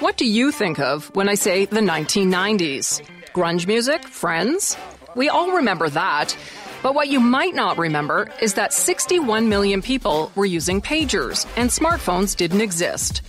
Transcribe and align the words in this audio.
What 0.00 0.16
do 0.16 0.24
you 0.24 0.52
think 0.52 0.78
of 0.78 1.12
when 1.16 1.28
I 1.28 1.34
say 1.34 1.64
the 1.64 1.80
1990s? 1.80 3.02
Grunge 3.32 3.66
music? 3.66 4.06
Friends? 4.06 4.76
We 5.16 5.28
all 5.28 5.56
remember 5.56 5.88
that. 5.88 6.36
But 6.84 6.94
what 6.94 7.08
you 7.08 7.18
might 7.18 7.52
not 7.52 7.78
remember 7.78 8.30
is 8.40 8.54
that 8.54 8.72
61 8.72 9.48
million 9.48 9.82
people 9.82 10.30
were 10.36 10.46
using 10.46 10.80
pagers 10.80 11.46
and 11.56 11.68
smartphones 11.68 12.36
didn't 12.36 12.60
exist. 12.60 13.22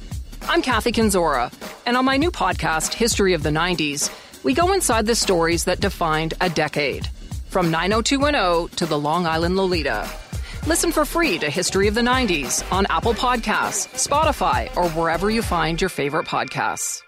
I'm 0.44 0.62
Kathy 0.62 0.92
Kenzora, 0.92 1.52
and 1.88 1.98
on 1.98 2.06
my 2.06 2.18
new 2.18 2.30
podcast, 2.30 2.94
History 2.94 3.34
of 3.34 3.42
the 3.42 3.50
90s, 3.50 4.12
we 4.44 4.54
go 4.54 4.72
inside 4.74 5.08
the 5.08 5.16
stories 5.16 5.64
that 5.64 5.80
defined 5.80 6.36
a 6.40 6.52
decade. 6.52 7.08
From 7.48 7.72
90210 7.72 8.78
to 8.78 8.86
the 8.86 9.00
Long 9.00 9.26
Island 9.26 9.56
Lolita. 9.56 10.08
Listen 10.70 10.92
for 10.92 11.04
free 11.04 11.40
to 11.40 11.50
History 11.50 11.88
of 11.88 11.96
the 11.96 12.02
90s 12.02 12.64
on 12.72 12.86
Apple 12.92 13.16
Podcasts, 13.16 13.90
Spotify, 13.98 14.70
or 14.78 14.88
wherever 14.90 15.32
you 15.32 15.42
find 15.42 15.82
your 15.82 15.90
favorite 15.90 16.28
podcasts. 16.28 17.02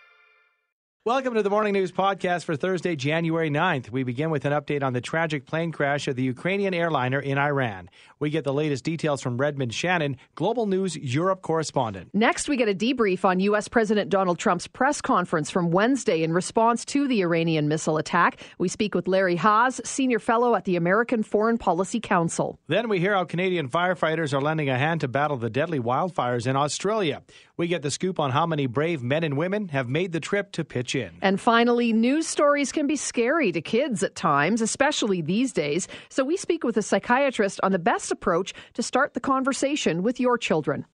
Welcome 1.03 1.33
to 1.33 1.41
the 1.41 1.49
Morning 1.49 1.73
News 1.73 1.91
Podcast 1.91 2.43
for 2.43 2.55
Thursday, 2.55 2.95
January 2.95 3.49
9th. 3.49 3.89
We 3.89 4.03
begin 4.03 4.29
with 4.29 4.45
an 4.45 4.53
update 4.53 4.83
on 4.83 4.93
the 4.93 5.01
tragic 5.01 5.47
plane 5.47 5.71
crash 5.71 6.07
of 6.07 6.15
the 6.15 6.21
Ukrainian 6.21 6.75
airliner 6.75 7.19
in 7.19 7.39
Iran. 7.39 7.89
We 8.19 8.29
get 8.29 8.43
the 8.43 8.53
latest 8.53 8.83
details 8.83 9.19
from 9.19 9.39
Redmond 9.39 9.73
Shannon, 9.73 10.17
Global 10.35 10.67
News 10.67 10.95
Europe 10.95 11.41
correspondent. 11.41 12.11
Next, 12.13 12.47
we 12.47 12.55
get 12.55 12.69
a 12.69 12.75
debrief 12.75 13.25
on 13.25 13.39
U.S. 13.39 13.67
President 13.67 14.11
Donald 14.11 14.37
Trump's 14.37 14.67
press 14.67 15.01
conference 15.01 15.49
from 15.49 15.71
Wednesday 15.71 16.21
in 16.21 16.33
response 16.33 16.85
to 16.85 17.07
the 17.07 17.23
Iranian 17.23 17.67
missile 17.67 17.97
attack. 17.97 18.39
We 18.59 18.67
speak 18.67 18.93
with 18.93 19.07
Larry 19.07 19.37
Haas, 19.37 19.81
senior 19.83 20.19
fellow 20.19 20.53
at 20.53 20.65
the 20.65 20.75
American 20.75 21.23
Foreign 21.23 21.57
Policy 21.57 21.99
Council. 21.99 22.59
Then 22.67 22.89
we 22.89 22.99
hear 22.99 23.15
how 23.15 23.23
Canadian 23.23 23.69
firefighters 23.69 24.33
are 24.33 24.41
lending 24.41 24.69
a 24.69 24.77
hand 24.77 25.01
to 25.01 25.07
battle 25.07 25.37
the 25.37 25.49
deadly 25.49 25.79
wildfires 25.79 26.45
in 26.45 26.55
Australia. 26.55 27.23
We 27.57 27.65
get 27.67 27.81
the 27.81 27.89
scoop 27.89 28.19
on 28.19 28.29
how 28.29 28.45
many 28.45 28.67
brave 28.67 29.01
men 29.01 29.23
and 29.23 29.35
women 29.35 29.69
have 29.69 29.89
made 29.89 30.11
the 30.11 30.19
trip 30.19 30.51
to 30.51 30.63
pitch 30.63 30.90
in. 30.95 31.11
And 31.21 31.39
finally, 31.39 31.93
news 31.93 32.27
stories 32.27 32.71
can 32.71 32.87
be 32.87 32.95
scary 32.95 33.51
to 33.51 33.61
kids 33.61 34.03
at 34.03 34.15
times, 34.15 34.61
especially 34.61 35.21
these 35.21 35.53
days. 35.53 35.87
So 36.09 36.23
we 36.23 36.37
speak 36.37 36.63
with 36.63 36.77
a 36.77 36.81
psychiatrist 36.81 37.59
on 37.63 37.71
the 37.71 37.79
best 37.79 38.11
approach 38.11 38.53
to 38.73 38.83
start 38.83 39.13
the 39.13 39.19
conversation 39.19 40.03
with 40.03 40.19
your 40.19 40.37
children. 40.37 40.85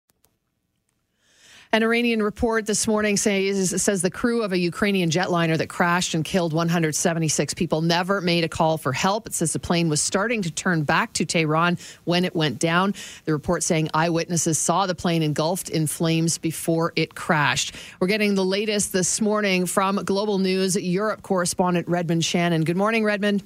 An 1.74 1.84
Iranian 1.84 2.24
report 2.24 2.66
this 2.66 2.88
morning 2.88 3.18
says, 3.18 3.82
says 3.82 4.02
the 4.02 4.10
crew 4.10 4.42
of 4.42 4.54
a 4.54 4.58
Ukrainian 4.58 5.10
jetliner 5.10 5.58
that 5.58 5.68
crashed 5.68 6.14
and 6.14 6.24
killed 6.24 6.54
176 6.54 7.54
people 7.56 7.82
never 7.82 8.22
made 8.22 8.46
a 8.46 8.50
call 8.50 8.78
for 8.78 8.94
help. 8.94 9.28
It 9.28 9.34
says 9.34 9.52
the 9.52 9.60
plane 9.60 9.90
was 9.90 10.00
starting 10.00 10.42
to 10.44 10.52
turn 10.52 10.84
back 10.84 11.12
to 11.14 11.26
Tehran 11.26 11.78
when 12.06 12.24
it 12.24 12.34
went 12.34 12.60
down. 12.60 12.94
The 13.26 13.34
report 13.34 13.64
saying 13.64 13.90
eyewitnesses 13.94 14.58
saw 14.58 14.86
the 14.86 14.96
plane 14.96 15.24
engulfed 15.24 15.70
in 15.70 15.88
flames 15.88 16.38
before 16.38 16.94
it 16.96 17.16
crashed. 17.16 17.76
We're 18.00 18.08
getting 18.08 18.36
the 18.36 18.46
latest 18.46 18.94
this 18.94 19.20
morning 19.20 19.66
from 19.66 19.98
Global 19.98 20.38
News 20.38 20.78
Europe 20.78 21.22
correspondent 21.22 21.90
Redmond 21.90 22.24
Shannon. 22.24 22.64
Good 22.64 22.78
morning, 22.78 23.04
Redmond. 23.04 23.44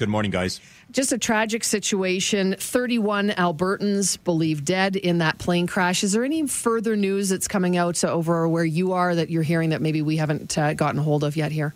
Good 0.00 0.08
morning, 0.08 0.30
guys. 0.30 0.62
Just 0.92 1.12
a 1.12 1.18
tragic 1.18 1.62
situation. 1.62 2.56
31 2.58 3.28
Albertans 3.32 4.16
believed 4.24 4.64
dead 4.64 4.96
in 4.96 5.18
that 5.18 5.36
plane 5.36 5.66
crash. 5.66 6.02
Is 6.02 6.12
there 6.12 6.24
any 6.24 6.46
further 6.46 6.96
news 6.96 7.28
that's 7.28 7.46
coming 7.46 7.76
out 7.76 8.02
over 8.02 8.48
where 8.48 8.64
you 8.64 8.94
are 8.94 9.14
that 9.14 9.28
you're 9.28 9.42
hearing 9.42 9.68
that 9.68 9.82
maybe 9.82 10.00
we 10.00 10.16
haven't 10.16 10.56
uh, 10.56 10.72
gotten 10.72 11.02
hold 11.02 11.22
of 11.22 11.36
yet 11.36 11.52
here? 11.52 11.74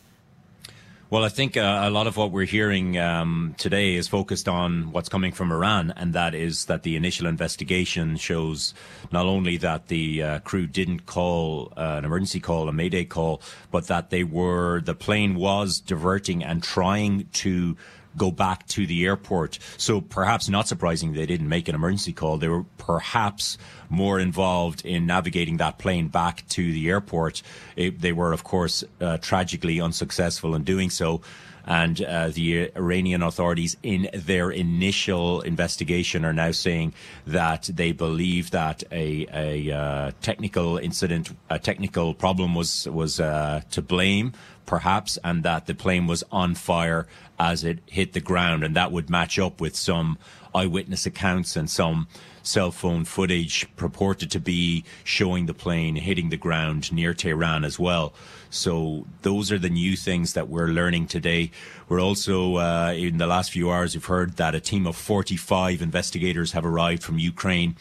Well, 1.11 1.23
I 1.23 1.29
think 1.29 1.59
uh, 1.59 1.83
a 1.85 1.91
lot 1.91 2.07
of 2.07 2.17
what 2.17 2.31
we're 2.31 2.47
hearing 2.47 2.99
um, 2.99 3.55
today 3.59 3.95
is 3.95 4.09
focused 4.09 4.49
on 4.49 4.91
what's 4.91 5.11
coming 5.11 5.31
from 5.31 5.53
Iran, 5.53 5.93
and 5.95 6.15
that 6.15 6.35
is 6.35 6.65
that 6.65 6.83
the 6.83 6.97
initial 6.97 7.27
investigation 7.27 8.17
shows 8.17 8.73
not 9.13 9.27
only 9.27 9.59
that 9.59 9.89
the 9.89 10.23
uh, 10.23 10.39
crew 10.39 10.67
didn't 10.67 11.05
call 11.05 11.75
uh, 11.77 11.97
an 11.99 12.07
emergency 12.07 12.41
call, 12.41 12.71
a 12.71 12.73
mayday 12.73 13.05
call, 13.05 13.43
but 13.71 13.87
that 13.89 14.09
they 14.09 14.25
were 14.25 14.81
the 14.81 14.95
plane 14.95 15.35
was 15.35 15.79
diverting 15.79 16.43
and 16.43 16.63
trying 16.63 17.29
to 17.35 17.77
go 18.17 18.31
back 18.31 18.67
to 18.69 18.87
the 18.87 19.05
airport. 19.05 19.59
So 19.77 20.01
perhaps 20.01 20.49
not 20.49 20.69
surprising 20.69 21.13
they 21.13 21.27
didn't 21.27 21.49
make 21.49 21.69
an 21.69 21.75
emergency 21.75 22.13
call. 22.13 22.39
They 22.39 22.49
were 22.49 22.65
perhaps 22.79 23.59
more 23.89 24.19
involved 24.19 24.85
in 24.85 25.07
navigating 25.07 25.59
that 25.59 25.79
plane 25.79 26.09
back 26.09 26.47
to 26.49 26.73
the 26.73 26.89
airport. 26.89 27.43
It, 27.77 28.01
they 28.01 28.13
were, 28.13 28.33
of 28.33 28.45
course, 28.45 28.85
uh, 29.01 29.19
tragically 29.19 29.81
unsuccessful 29.81 30.55
in 30.55 30.65
doing 30.65 30.91
so. 30.91 31.21
And 31.67 32.03
uh, 32.03 32.29
the 32.29 32.71
Iranian 32.77 33.23
authorities, 33.23 33.77
in 33.83 34.09
their 34.13 34.51
initial 34.51 35.41
investigation, 35.41 36.25
are 36.25 36.33
now 36.33 36.51
saying 36.51 36.93
that 37.27 37.71
they 37.73 37.93
believe 37.93 38.51
that 38.51 38.85
a, 38.93 39.27
a 39.33 39.75
uh, 39.75 40.11
technical 40.21 40.77
incident, 40.77 41.31
a 41.49 41.59
technical 41.59 42.13
problem 42.13 42.55
was 42.55 42.87
was 42.89 43.19
uh, 43.19 43.63
to 43.71 43.81
blame 43.81 44.33
perhaps, 44.67 45.19
and 45.23 45.43
that 45.43 45.67
the 45.67 45.75
plane 45.75 46.07
was 46.07 46.25
on 46.33 46.55
fire 46.55 47.07
as 47.39 47.65
it 47.65 47.79
hit 47.87 48.13
the 48.13 48.21
ground. 48.21 48.65
And 48.65 48.75
that 48.77 48.93
would 48.93 49.11
match 49.11 49.39
up 49.39 49.61
with 49.61 49.77
some 49.77 50.19
eyewitness 50.55 51.07
accounts 51.07 51.57
and 51.57 51.69
some 51.69 52.07
cell 52.47 52.71
phone 52.71 53.05
footage 53.05 53.67
purported 53.77 54.31
to 54.31 54.41
be 54.41 54.85
showing 55.03 55.47
the 55.47 55.55
plane 55.55 55.97
hitting 55.97 56.29
the 56.29 56.37
ground 56.37 56.93
near 56.93 57.15
Tehran 57.15 57.65
as 57.65 57.79
well. 57.79 58.15
So 58.51 59.07
those 59.23 59.51
are 59.51 59.59
the 59.59 59.71
new 59.71 59.97
things 59.97 60.35
that 60.35 60.49
we're 60.49 60.69
learning 60.69 61.09
today. 61.09 61.51
We're 61.89 62.01
also, 62.01 62.57
uh, 62.57 62.95
in 62.97 63.19
the 63.19 63.27
last 63.27 63.51
few 63.51 63.71
hours, 63.71 63.95
we've 63.95 64.05
heard 64.05 64.37
that 64.37 64.55
a 64.55 64.61
team 64.61 64.87
of 64.87 64.97
45 64.97 65.83
investigators 65.83 66.53
have 66.53 66.65
arrived 66.65 67.03
from 67.03 67.19
Ukraine 67.19 67.77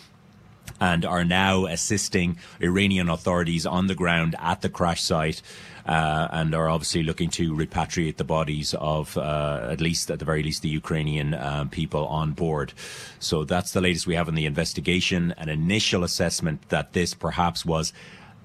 and 0.80 1.06
are 1.06 1.24
now 1.24 1.66
assisting 1.66 2.38
Iranian 2.62 3.10
authorities 3.10 3.66
on 3.66 3.88
the 3.88 3.96
ground 3.96 4.36
at 4.40 4.62
the 4.62 4.70
crash 4.70 5.04
site. 5.04 5.42
Uh, 5.86 6.30
and 6.32 6.56
are 6.56 6.70
obviously 6.70 7.04
looking 7.04 7.30
to 7.30 7.54
repatriate 7.54 8.16
the 8.16 8.24
bodies 8.24 8.74
of 8.76 9.18
uh, 9.18 9.68
at 9.70 9.82
least, 9.82 10.10
at 10.10 10.20
the 10.20 10.24
very 10.24 10.42
least, 10.42 10.62
the 10.62 10.70
Ukrainian 10.70 11.34
um, 11.34 11.68
people 11.68 12.08
on 12.08 12.32
board. 12.32 12.72
So 13.20 13.44
that's 13.44 13.74
the 13.74 13.82
latest 13.82 14.08
we 14.08 14.16
have 14.16 14.30
in 14.30 14.36
the 14.36 14.46
investigation. 14.46 15.34
An 15.38 15.50
initial 15.50 16.06
assessment 16.06 16.70
that 16.70 16.94
this 16.94 17.14
perhaps 17.14 17.66
was 17.66 17.92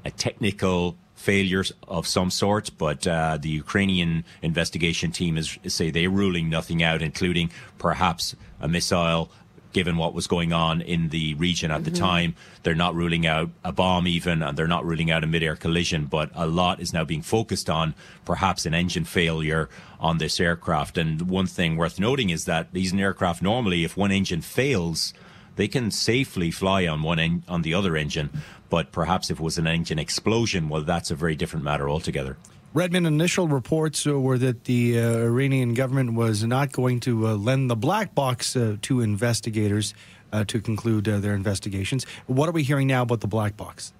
a 0.05 0.11
technical 0.11 0.97
failure 1.15 1.65
of 1.87 2.07
some 2.07 2.31
sort, 2.31 2.71
but 2.79 3.07
uh, 3.07 3.39
the 3.41 3.51
Ukrainian 3.51 4.25
investigation 4.43 5.11
team 5.11 5.37
is 5.37 5.59
say 5.67 5.91
they're 5.91 6.11
ruling 6.11 6.49
nothing 6.49 6.83
out, 6.83 7.03
including 7.03 7.51
perhaps 7.79 8.35
a 8.61 8.69
missile 8.69 9.31
given 9.73 9.97
what 9.97 10.15
was 10.15 10.27
going 10.27 10.53
on 10.53 10.81
in 10.81 11.09
the 11.11 11.35
region 11.35 11.71
at 11.71 11.83
mm-hmm. 11.83 11.93
the 11.93 11.99
time. 11.99 12.35
They're 12.63 12.75
not 12.75 12.95
ruling 12.95 13.27
out 13.27 13.51
a 13.65 13.73
bomb 13.73 14.07
even, 14.07 14.43
and 14.43 14.57
they're 14.57 14.67
not 14.67 14.85
ruling 14.85 15.11
out 15.11 15.25
a 15.25 15.27
mid-air 15.27 15.57
collision, 15.57 16.07
but 16.07 16.31
a 16.35 16.47
lot 16.47 16.81
is 16.81 16.93
now 16.93 17.05
being 17.05 17.23
focused 17.23 17.69
on 17.69 17.95
perhaps 18.25 18.67
an 18.67 18.75
engine 18.75 19.05
failure 19.05 19.69
on 20.01 20.19
this 20.19 20.41
aircraft. 20.41 20.99
And 20.99 21.23
one 21.23 21.47
thing 21.47 21.77
worth 21.77 22.01
noting 22.01 22.31
is 22.31 22.45
that 22.47 22.73
these 22.73 22.95
aircraft 22.95 23.43
normally, 23.43 23.85
if 23.85 23.97
one 23.97 24.13
engine 24.13 24.41
fails, 24.41 25.13
they 25.57 25.69
can 25.69 25.91
safely 25.91 26.51
fly 26.51 26.87
on 26.87 27.03
one 27.03 27.19
en- 27.19 27.45
on 27.49 27.63
the 27.63 27.75
other 27.75 27.97
engine. 27.97 28.31
But 28.71 28.93
perhaps 28.93 29.31
if 29.31 29.39
it 29.39 29.43
was 29.43 29.59
an 29.59 29.67
engine 29.67 29.99
explosion, 29.99 30.69
well, 30.69 30.83
that's 30.83 31.11
a 31.11 31.15
very 31.15 31.35
different 31.35 31.65
matter 31.65 31.89
altogether. 31.89 32.37
Redmond 32.75 33.07
initial 33.07 33.49
reports 33.49 34.07
uh, 34.07 34.21
were 34.21 34.37
that 34.37 34.65
the 34.65 34.99
uh, 34.99 35.19
Iranian 35.21 35.73
government 35.73 36.13
was 36.13 36.45
not 36.45 36.71
going 36.71 37.01
to 37.01 37.29
uh, 37.29 37.35
lend 37.35 37.71
the 37.71 37.77
black 37.77 38.15
box 38.15 38.55
uh, 38.55 38.77
to 38.83 39.01
investigators 39.01 39.95
uh, 40.33 40.45
to 40.45 40.61
conclude 40.61 41.09
uh, 41.09 41.19
their 41.19 41.35
investigations. 41.35 42.05
What 42.27 42.47
are 42.47 42.53
we 42.53 42.63
hearing 42.63 42.87
now 42.87 43.03
about 43.03 43.21
the 43.21 43.27
black 43.27 43.57
box? 43.57 43.95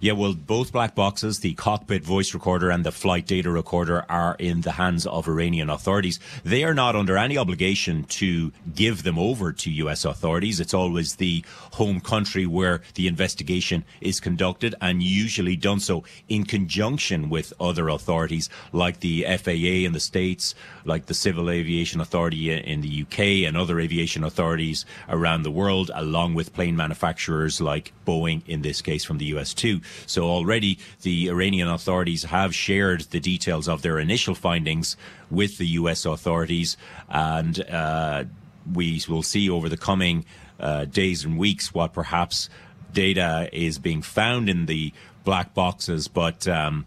Yeah, 0.00 0.12
well, 0.12 0.34
both 0.34 0.72
black 0.72 0.94
boxes, 0.94 1.40
the 1.40 1.54
cockpit 1.54 2.04
voice 2.04 2.34
recorder 2.34 2.70
and 2.70 2.84
the 2.84 2.92
flight 2.92 3.26
data 3.26 3.50
recorder, 3.50 4.04
are 4.08 4.36
in 4.38 4.60
the 4.60 4.72
hands 4.72 5.06
of 5.06 5.28
Iranian 5.28 5.70
authorities. 5.70 6.20
They 6.44 6.64
are 6.64 6.74
not 6.74 6.94
under 6.94 7.16
any 7.16 7.38
obligation 7.38 8.04
to 8.04 8.52
give 8.74 9.02
them 9.02 9.18
over 9.18 9.52
to 9.52 9.70
U.S. 9.70 10.04
authorities. 10.04 10.60
It's 10.60 10.74
always 10.74 11.16
the 11.16 11.44
home 11.72 12.00
country 12.00 12.46
where 12.46 12.82
the 12.94 13.06
investigation 13.08 13.84
is 14.00 14.20
conducted 14.20 14.74
and 14.80 15.02
usually 15.02 15.56
done 15.56 15.80
so 15.80 16.04
in 16.28 16.44
conjunction 16.44 17.30
with 17.30 17.52
other 17.58 17.88
authorities 17.88 18.50
like 18.72 19.00
the 19.00 19.24
FAA 19.38 19.86
in 19.86 19.92
the 19.92 20.00
States, 20.00 20.54
like 20.84 21.06
the 21.06 21.14
Civil 21.14 21.50
Aviation 21.50 22.00
Authority 22.00 22.52
in 22.52 22.80
the 22.80 23.02
UK 23.02 23.46
and 23.46 23.56
other 23.56 23.80
aviation 23.80 24.22
authorities 24.22 24.84
around 25.08 25.42
the 25.42 25.50
world, 25.50 25.90
along 25.94 26.34
with 26.34 26.52
plane 26.52 26.76
manufacturers 26.76 27.60
like 27.60 27.92
Boeing 28.06 28.42
in 28.46 28.62
this 28.62 28.82
case 28.82 29.04
from 29.04 29.18
the 29.18 29.26
US 29.26 29.54
too. 29.54 29.63
So 30.06 30.24
already 30.24 30.78
the 31.02 31.28
Iranian 31.28 31.68
authorities 31.68 32.24
have 32.24 32.54
shared 32.54 33.02
the 33.10 33.20
details 33.20 33.68
of 33.68 33.82
their 33.82 33.98
initial 33.98 34.34
findings 34.34 34.96
with 35.30 35.58
the 35.58 35.66
US 35.80 36.04
authorities. 36.04 36.76
And 37.08 37.60
uh, 37.70 38.24
we 38.72 39.02
will 39.08 39.22
see 39.22 39.50
over 39.50 39.68
the 39.68 39.76
coming 39.76 40.24
uh, 40.60 40.84
days 40.84 41.24
and 41.24 41.38
weeks 41.38 41.74
what 41.74 41.92
perhaps 41.92 42.48
data 42.92 43.48
is 43.52 43.78
being 43.78 44.02
found 44.02 44.48
in 44.48 44.66
the 44.66 44.92
black 45.24 45.54
boxes, 45.54 46.08
but 46.08 46.46
um, 46.46 46.86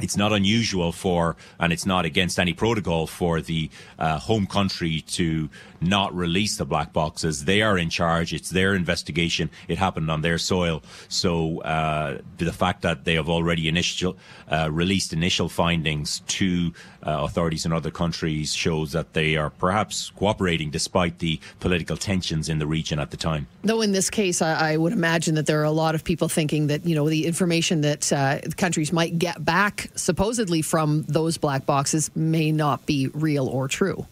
it's 0.00 0.16
not 0.16 0.32
unusual 0.32 0.92
for, 0.92 1.36
and 1.58 1.72
it's 1.72 1.86
not 1.86 2.04
against 2.04 2.38
any 2.38 2.52
protocol 2.52 3.06
for 3.06 3.40
the 3.40 3.70
uh, 3.98 4.18
home 4.18 4.46
country 4.46 5.00
to 5.02 5.48
not 5.80 6.14
release 6.14 6.56
the 6.56 6.64
black 6.64 6.92
boxes. 6.92 7.44
They 7.44 7.62
are 7.62 7.78
in 7.78 7.90
charge. 7.90 8.32
It's 8.32 8.50
their 8.50 8.74
investigation. 8.74 9.50
It 9.68 9.78
happened 9.78 10.10
on 10.10 10.22
their 10.22 10.38
soil. 10.38 10.82
So 11.08 11.60
uh, 11.62 12.18
the 12.38 12.52
fact 12.52 12.82
that 12.82 13.04
they 13.04 13.14
have 13.14 13.28
already 13.28 13.68
initial 13.68 14.16
uh, 14.48 14.68
released 14.70 15.12
initial 15.12 15.48
findings 15.48 16.20
to 16.26 16.72
uh, 17.02 17.22
authorities 17.22 17.64
in 17.64 17.72
other 17.72 17.90
countries 17.90 18.54
shows 18.54 18.92
that 18.92 19.12
they 19.12 19.36
are 19.36 19.50
perhaps 19.50 20.10
cooperating 20.16 20.70
despite 20.70 21.18
the 21.20 21.40
political 21.60 21.96
tensions 21.96 22.48
in 22.48 22.58
the 22.58 22.66
region 22.66 22.98
at 22.98 23.10
the 23.10 23.16
time. 23.16 23.46
Though 23.62 23.80
in 23.80 23.92
this 23.92 24.10
case, 24.10 24.42
I, 24.42 24.72
I 24.72 24.76
would 24.76 24.92
imagine 24.92 25.34
that 25.36 25.46
there 25.46 25.60
are 25.60 25.64
a 25.64 25.70
lot 25.70 25.94
of 25.94 26.02
people 26.02 26.28
thinking 26.28 26.66
that 26.68 26.84
you 26.84 26.94
know 26.94 27.08
the 27.08 27.26
information 27.26 27.82
that 27.82 28.12
uh, 28.12 28.40
countries 28.56 28.92
might 28.92 29.18
get 29.18 29.44
back 29.44 29.87
supposedly 29.94 30.62
from 30.62 31.02
those 31.04 31.38
black 31.38 31.66
boxes 31.66 32.10
may 32.14 32.52
not 32.52 32.86
be 32.86 33.08
real 33.08 33.46
or 33.48 33.68
true. 33.68 34.06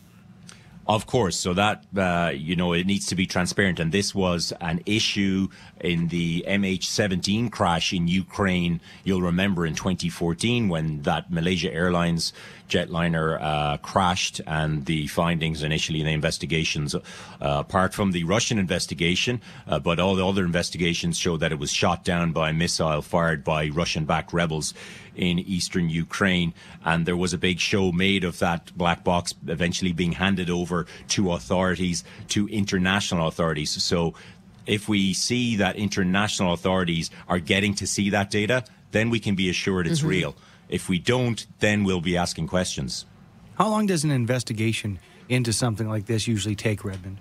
Of 0.88 1.06
course. 1.06 1.37
So 1.37 1.52
that, 1.55 1.84
uh, 1.96 2.31
you 2.32 2.55
know, 2.55 2.73
it 2.73 2.87
needs 2.87 3.06
to 3.06 3.17
be 3.17 3.26
transparent. 3.26 3.81
And 3.81 3.90
this 3.90 4.14
was 4.14 4.52
an 4.61 4.82
issue 4.87 5.49
in 5.81 6.08
the 6.08 6.44
MH17 6.46 7.50
crash 7.50 7.93
in 7.93 8.06
Ukraine. 8.06 8.81
You'll 9.02 9.23
remember 9.23 9.67
in 9.67 9.75
2014 9.75 10.69
when 10.69 11.02
that 11.02 11.31
Malaysia 11.31 11.73
Airlines 11.73 12.32
jetliner 12.69 13.41
uh, 13.41 13.77
crashed 13.79 14.41
and 14.47 14.87
the 14.87 15.07
findings 15.07 15.63
initially 15.63 16.01
in 16.01 16.07
the 16.07 16.13
investigations, 16.13 16.95
uh, 16.95 17.01
apart 17.41 17.95
from 17.95 18.13
the 18.13 18.25
Russian 18.25 18.59
investigation, 18.59 19.41
uh, 19.67 19.79
but 19.79 19.99
all 19.99 20.15
the 20.15 20.27
other 20.27 20.45
investigations 20.45 21.19
show 21.19 21.37
that 21.37 21.53
it 21.53 21.59
was 21.59 21.73
shot 21.73 22.05
down 22.05 22.33
by 22.33 22.51
a 22.51 22.53
missile 22.53 23.03
fired 23.03 23.45
by 23.45 23.69
Russian 23.69 24.05
backed 24.05 24.33
rebels 24.33 24.75
in 25.15 25.39
eastern 25.39 25.89
Ukraine. 25.89 26.53
And 26.85 27.07
there 27.07 27.17
was 27.17 27.33
a 27.33 27.39
big 27.39 27.59
show 27.59 27.93
made 27.93 28.25
of 28.25 28.39
that 28.39 28.77
black 28.77 29.03
box 29.05 29.35
eventually 29.47 29.93
being 29.93 30.13
handed 30.13 30.51
over 30.51 30.87
to 31.09 31.33
authorities, 31.33 32.05
to 32.29 32.49
international 32.49 33.27
authorities. 33.27 33.83
So 33.83 34.15
if 34.67 34.89
we 34.89 35.15
see 35.15 35.57
that 35.57 35.77
international 35.77 36.53
authorities 36.53 37.11
are 37.29 37.39
getting 37.39 37.75
to 37.77 37.87
see 37.87 38.11
that 38.11 38.31
data, 38.31 38.65
then 38.91 39.11
we 39.11 39.21
can 39.21 39.35
be 39.35 39.49
assured 39.49 39.87
it's 39.87 40.01
mm-hmm. 40.01 40.09
real. 40.09 40.37
If 40.69 40.89
we 40.89 40.99
don't, 40.99 41.47
then 41.61 41.85
we'll 41.85 42.01
be 42.01 42.17
asking 42.17 42.49
questions. 42.49 43.07
How 43.57 43.69
long 43.69 43.87
does 43.87 44.05
an 44.05 44.11
investigation 44.11 44.99
into 45.29 45.53
something 45.53 45.89
like 45.89 46.07
this 46.07 46.27
usually 46.27 46.55
take, 46.55 46.85
Redmond? 46.85 47.19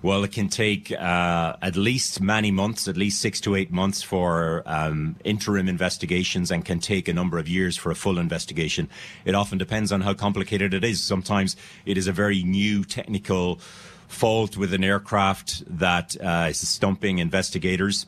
Well, 0.00 0.22
it 0.22 0.30
can 0.30 0.48
take 0.48 0.92
uh, 0.92 1.56
at 1.60 1.74
least 1.74 2.20
many 2.20 2.52
months, 2.52 2.86
at 2.86 2.96
least 2.96 3.20
six 3.20 3.40
to 3.40 3.56
eight 3.56 3.72
months 3.72 4.00
for 4.00 4.62
um, 4.64 5.16
interim 5.24 5.68
investigations, 5.68 6.52
and 6.52 6.64
can 6.64 6.78
take 6.78 7.08
a 7.08 7.12
number 7.12 7.36
of 7.36 7.48
years 7.48 7.76
for 7.76 7.90
a 7.90 7.96
full 7.96 8.18
investigation. 8.18 8.88
It 9.24 9.34
often 9.34 9.58
depends 9.58 9.90
on 9.90 10.02
how 10.02 10.14
complicated 10.14 10.72
it 10.72 10.84
is. 10.84 11.02
Sometimes 11.02 11.56
it 11.84 11.98
is 11.98 12.06
a 12.06 12.12
very 12.12 12.44
new 12.44 12.84
technical 12.84 13.60
fault 14.06 14.56
with 14.56 14.72
an 14.72 14.84
aircraft 14.84 15.64
that 15.78 16.16
uh, 16.20 16.46
is 16.50 16.68
stumping 16.68 17.18
investigators. 17.18 18.06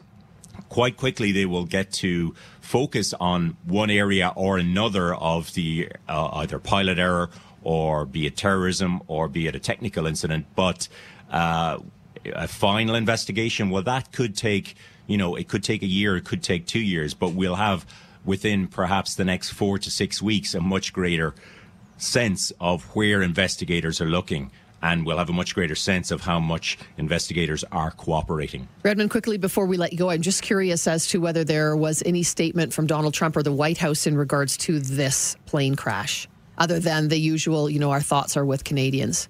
Quite 0.68 0.96
quickly, 0.96 1.32
they 1.32 1.46
will 1.46 1.64
get 1.64 1.92
to 1.94 2.34
focus 2.60 3.14
on 3.14 3.56
one 3.64 3.90
area 3.90 4.32
or 4.36 4.58
another 4.58 5.14
of 5.14 5.54
the 5.54 5.88
uh, 6.08 6.28
either 6.34 6.58
pilot 6.58 6.98
error 6.98 7.30
or 7.62 8.06
be 8.06 8.26
it 8.26 8.36
terrorism 8.36 9.02
or 9.06 9.28
be 9.28 9.46
it 9.46 9.54
a 9.54 9.58
technical 9.58 10.06
incident. 10.06 10.46
But 10.54 10.88
uh, 11.30 11.78
a 12.32 12.48
final 12.48 12.94
investigation, 12.94 13.70
well, 13.70 13.82
that 13.82 14.12
could 14.12 14.36
take, 14.36 14.76
you 15.06 15.16
know, 15.16 15.36
it 15.36 15.48
could 15.48 15.64
take 15.64 15.82
a 15.82 15.86
year, 15.86 16.16
it 16.16 16.24
could 16.24 16.42
take 16.42 16.66
two 16.66 16.80
years, 16.80 17.14
but 17.14 17.32
we'll 17.32 17.56
have 17.56 17.86
within 18.24 18.68
perhaps 18.68 19.14
the 19.14 19.24
next 19.24 19.50
four 19.50 19.78
to 19.78 19.90
six 19.90 20.20
weeks 20.20 20.54
a 20.54 20.60
much 20.60 20.92
greater 20.92 21.34
sense 21.96 22.52
of 22.60 22.84
where 22.96 23.22
investigators 23.22 24.00
are 24.00 24.06
looking 24.06 24.50
and 24.82 25.04
we'll 25.04 25.18
have 25.18 25.28
a 25.28 25.32
much 25.32 25.54
greater 25.54 25.74
sense 25.74 26.10
of 26.10 26.22
how 26.22 26.40
much 26.40 26.78
investigators 26.96 27.64
are 27.72 27.90
cooperating. 27.92 28.68
Redmond, 28.82 29.10
quickly 29.10 29.36
before 29.36 29.66
we 29.66 29.76
let 29.76 29.92
you 29.92 29.98
go, 29.98 30.10
I'm 30.10 30.22
just 30.22 30.42
curious 30.42 30.86
as 30.86 31.06
to 31.08 31.20
whether 31.20 31.44
there 31.44 31.76
was 31.76 32.02
any 32.06 32.22
statement 32.22 32.72
from 32.72 32.86
Donald 32.86 33.14
Trump 33.14 33.36
or 33.36 33.42
the 33.42 33.52
White 33.52 33.78
House 33.78 34.06
in 34.06 34.16
regards 34.16 34.56
to 34.58 34.78
this 34.78 35.36
plane 35.46 35.74
crash, 35.74 36.28
other 36.58 36.78
than 36.78 37.08
the 37.08 37.18
usual, 37.18 37.68
you 37.68 37.78
know, 37.78 37.90
our 37.90 38.00
thoughts 38.00 38.36
are 38.36 38.44
with 38.44 38.64
Canadians. 38.64 39.28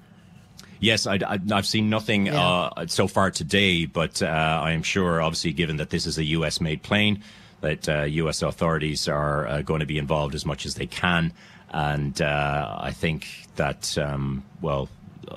Yes, 0.80 1.06
I, 1.06 1.18
have 1.50 1.66
seen 1.66 1.90
nothing 1.90 2.26
yeah. 2.26 2.40
uh, 2.40 2.86
so 2.86 3.06
far 3.06 3.30
today, 3.30 3.84
but 3.84 4.22
uh, 4.22 4.26
I 4.26 4.72
am 4.72 4.82
sure, 4.82 5.20
obviously, 5.20 5.52
given 5.52 5.76
that 5.76 5.90
this 5.90 6.06
is 6.06 6.16
a 6.16 6.24
U.S. 6.24 6.58
made 6.58 6.82
plane, 6.82 7.22
that 7.60 7.86
uh, 7.86 8.02
U.S. 8.04 8.40
authorities 8.40 9.06
are 9.06 9.46
uh, 9.46 9.62
going 9.62 9.80
to 9.80 9.86
be 9.86 9.98
involved 9.98 10.34
as 10.34 10.46
much 10.46 10.64
as 10.64 10.76
they 10.76 10.86
can. 10.86 11.34
And 11.68 12.20
uh, 12.22 12.78
I 12.80 12.92
think 12.92 13.28
that, 13.56 13.96
um, 13.98 14.42
well, 14.62 14.88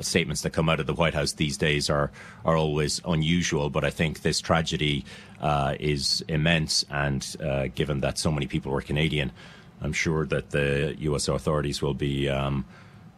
statements 0.02 0.42
that 0.42 0.52
come 0.52 0.70
out 0.70 0.80
of 0.80 0.88
the 0.88 0.94
White 0.94 1.14
House 1.14 1.34
these 1.34 1.58
days 1.58 1.90
are 1.90 2.12
are 2.46 2.56
always 2.56 3.02
unusual. 3.06 3.70
But 3.70 3.84
I 3.84 3.90
think 3.90 4.22
this 4.22 4.42
tragedy 4.42 5.06
uh, 5.42 5.76
is 5.80 6.24
immense, 6.28 6.86
and 6.90 7.26
given 7.76 8.02
that 8.02 8.18
so 8.18 8.32
many 8.32 8.48
people 8.48 8.72
were 8.72 8.82
Canadian, 8.82 9.32
I'm 9.82 9.94
sure 9.94 10.26
that 10.28 10.52
the 10.52 10.96
U.S. 11.00 11.28
authorities 11.28 11.82
will 11.82 11.94
be. 11.96 12.30
Um, 12.30 12.66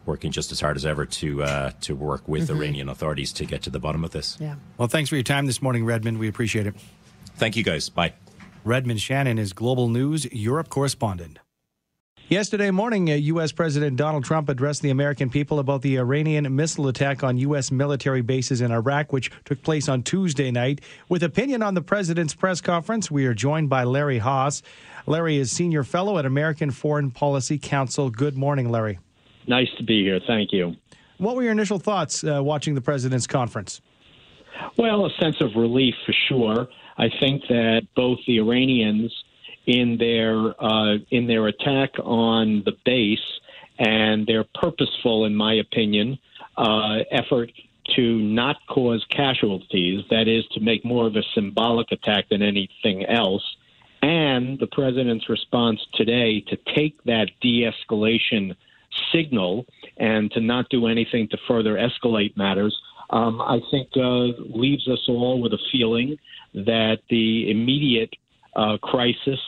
working 0.06 0.30
just 0.30 0.52
as 0.52 0.60
hard 0.60 0.76
as 0.76 0.86
ever 0.86 1.04
to 1.04 1.42
uh, 1.42 1.72
to 1.80 1.94
work 1.94 2.26
with 2.28 2.44
mm-hmm. 2.44 2.58
Iranian 2.58 2.88
authorities 2.88 3.32
to 3.34 3.44
get 3.44 3.62
to 3.62 3.70
the 3.70 3.80
bottom 3.80 4.04
of 4.04 4.12
this. 4.12 4.36
Yeah. 4.40 4.54
Well, 4.78 4.88
thanks 4.88 5.10
for 5.10 5.16
your 5.16 5.24
time 5.24 5.46
this 5.46 5.60
morning, 5.60 5.84
Redmond. 5.84 6.18
We 6.18 6.28
appreciate 6.28 6.66
it. 6.66 6.76
Thank 7.36 7.56
you, 7.56 7.64
guys. 7.64 7.88
Bye. 7.88 8.14
Redmond 8.64 9.00
Shannon 9.00 9.38
is 9.38 9.52
Global 9.52 9.88
News 9.88 10.24
Europe 10.32 10.68
correspondent. 10.68 11.38
Yesterday 12.28 12.72
morning, 12.72 13.06
U.S. 13.06 13.52
Uh, 13.52 13.54
President 13.54 13.96
Donald 13.96 14.24
Trump 14.24 14.48
addressed 14.48 14.82
the 14.82 14.90
American 14.90 15.30
people 15.30 15.60
about 15.60 15.82
the 15.82 15.96
Iranian 15.96 16.56
missile 16.56 16.88
attack 16.88 17.22
on 17.22 17.36
U.S. 17.38 17.70
military 17.70 18.20
bases 18.20 18.60
in 18.60 18.72
Iraq, 18.72 19.12
which 19.12 19.30
took 19.44 19.62
place 19.62 19.88
on 19.88 20.02
Tuesday 20.02 20.50
night. 20.50 20.80
With 21.08 21.22
opinion 21.22 21.62
on 21.62 21.74
the 21.74 21.82
president's 21.82 22.34
press 22.34 22.60
conference, 22.60 23.12
we 23.12 23.26
are 23.26 23.34
joined 23.34 23.68
by 23.68 23.84
Larry 23.84 24.18
Haas. 24.18 24.64
Larry 25.06 25.36
is 25.36 25.52
senior 25.52 25.84
fellow 25.84 26.18
at 26.18 26.26
American 26.26 26.72
Foreign 26.72 27.12
Policy 27.12 27.58
Council. 27.58 28.10
Good 28.10 28.36
morning, 28.36 28.72
Larry. 28.72 28.98
Nice 29.46 29.68
to 29.78 29.84
be 29.84 30.02
here. 30.02 30.18
Thank 30.26 30.52
you. 30.52 30.74
What 31.18 31.36
were 31.36 31.44
your 31.44 31.52
initial 31.52 31.78
thoughts 31.78 32.24
uh, 32.24 32.42
watching 32.42 32.74
the 32.74 32.80
president's 32.80 33.28
conference? 33.28 33.80
Well, 34.76 35.06
a 35.06 35.10
sense 35.20 35.40
of 35.40 35.54
relief 35.54 35.94
for 36.04 36.14
sure. 36.28 36.66
I 36.98 37.08
think 37.20 37.42
that 37.48 37.82
both 37.94 38.18
the 38.26 38.38
Iranians, 38.38 39.12
in 39.66 39.98
their 39.98 40.54
uh, 40.62 40.96
in 41.10 41.26
their 41.26 41.46
attack 41.48 41.90
on 42.02 42.62
the 42.64 42.72
base, 42.84 43.18
and 43.78 44.26
their 44.26 44.44
purposeful, 44.54 45.24
in 45.24 45.34
my 45.34 45.54
opinion, 45.54 46.18
uh, 46.56 46.98
effort 47.10 47.50
to 47.94 48.18
not 48.18 48.56
cause 48.68 49.04
casualties, 49.10 50.02
that 50.10 50.26
is, 50.26 50.44
to 50.52 50.60
make 50.60 50.84
more 50.84 51.06
of 51.06 51.14
a 51.14 51.22
symbolic 51.34 51.92
attack 51.92 52.28
than 52.28 52.42
anything 52.42 53.04
else, 53.04 53.44
and 54.02 54.58
the 54.58 54.66
president's 54.66 55.28
response 55.28 55.80
today 55.94 56.40
to 56.40 56.56
take 56.74 57.02
that 57.04 57.30
de 57.40 57.62
escalation 57.70 58.56
signal 59.12 59.66
and 59.98 60.30
to 60.32 60.40
not 60.40 60.68
do 60.68 60.86
anything 60.86 61.28
to 61.28 61.38
further 61.46 61.74
escalate 61.76 62.36
matters, 62.36 62.76
um, 63.10 63.40
I 63.40 63.60
think 63.70 63.88
uh, 63.96 64.32
leaves 64.56 64.88
us 64.88 65.04
all 65.08 65.40
with 65.40 65.52
a 65.52 65.58
feeling 65.70 66.18
that 66.54 66.98
the 67.08 67.50
immediate 67.50 68.14
uh, 68.54 68.78
crisis 68.78 69.38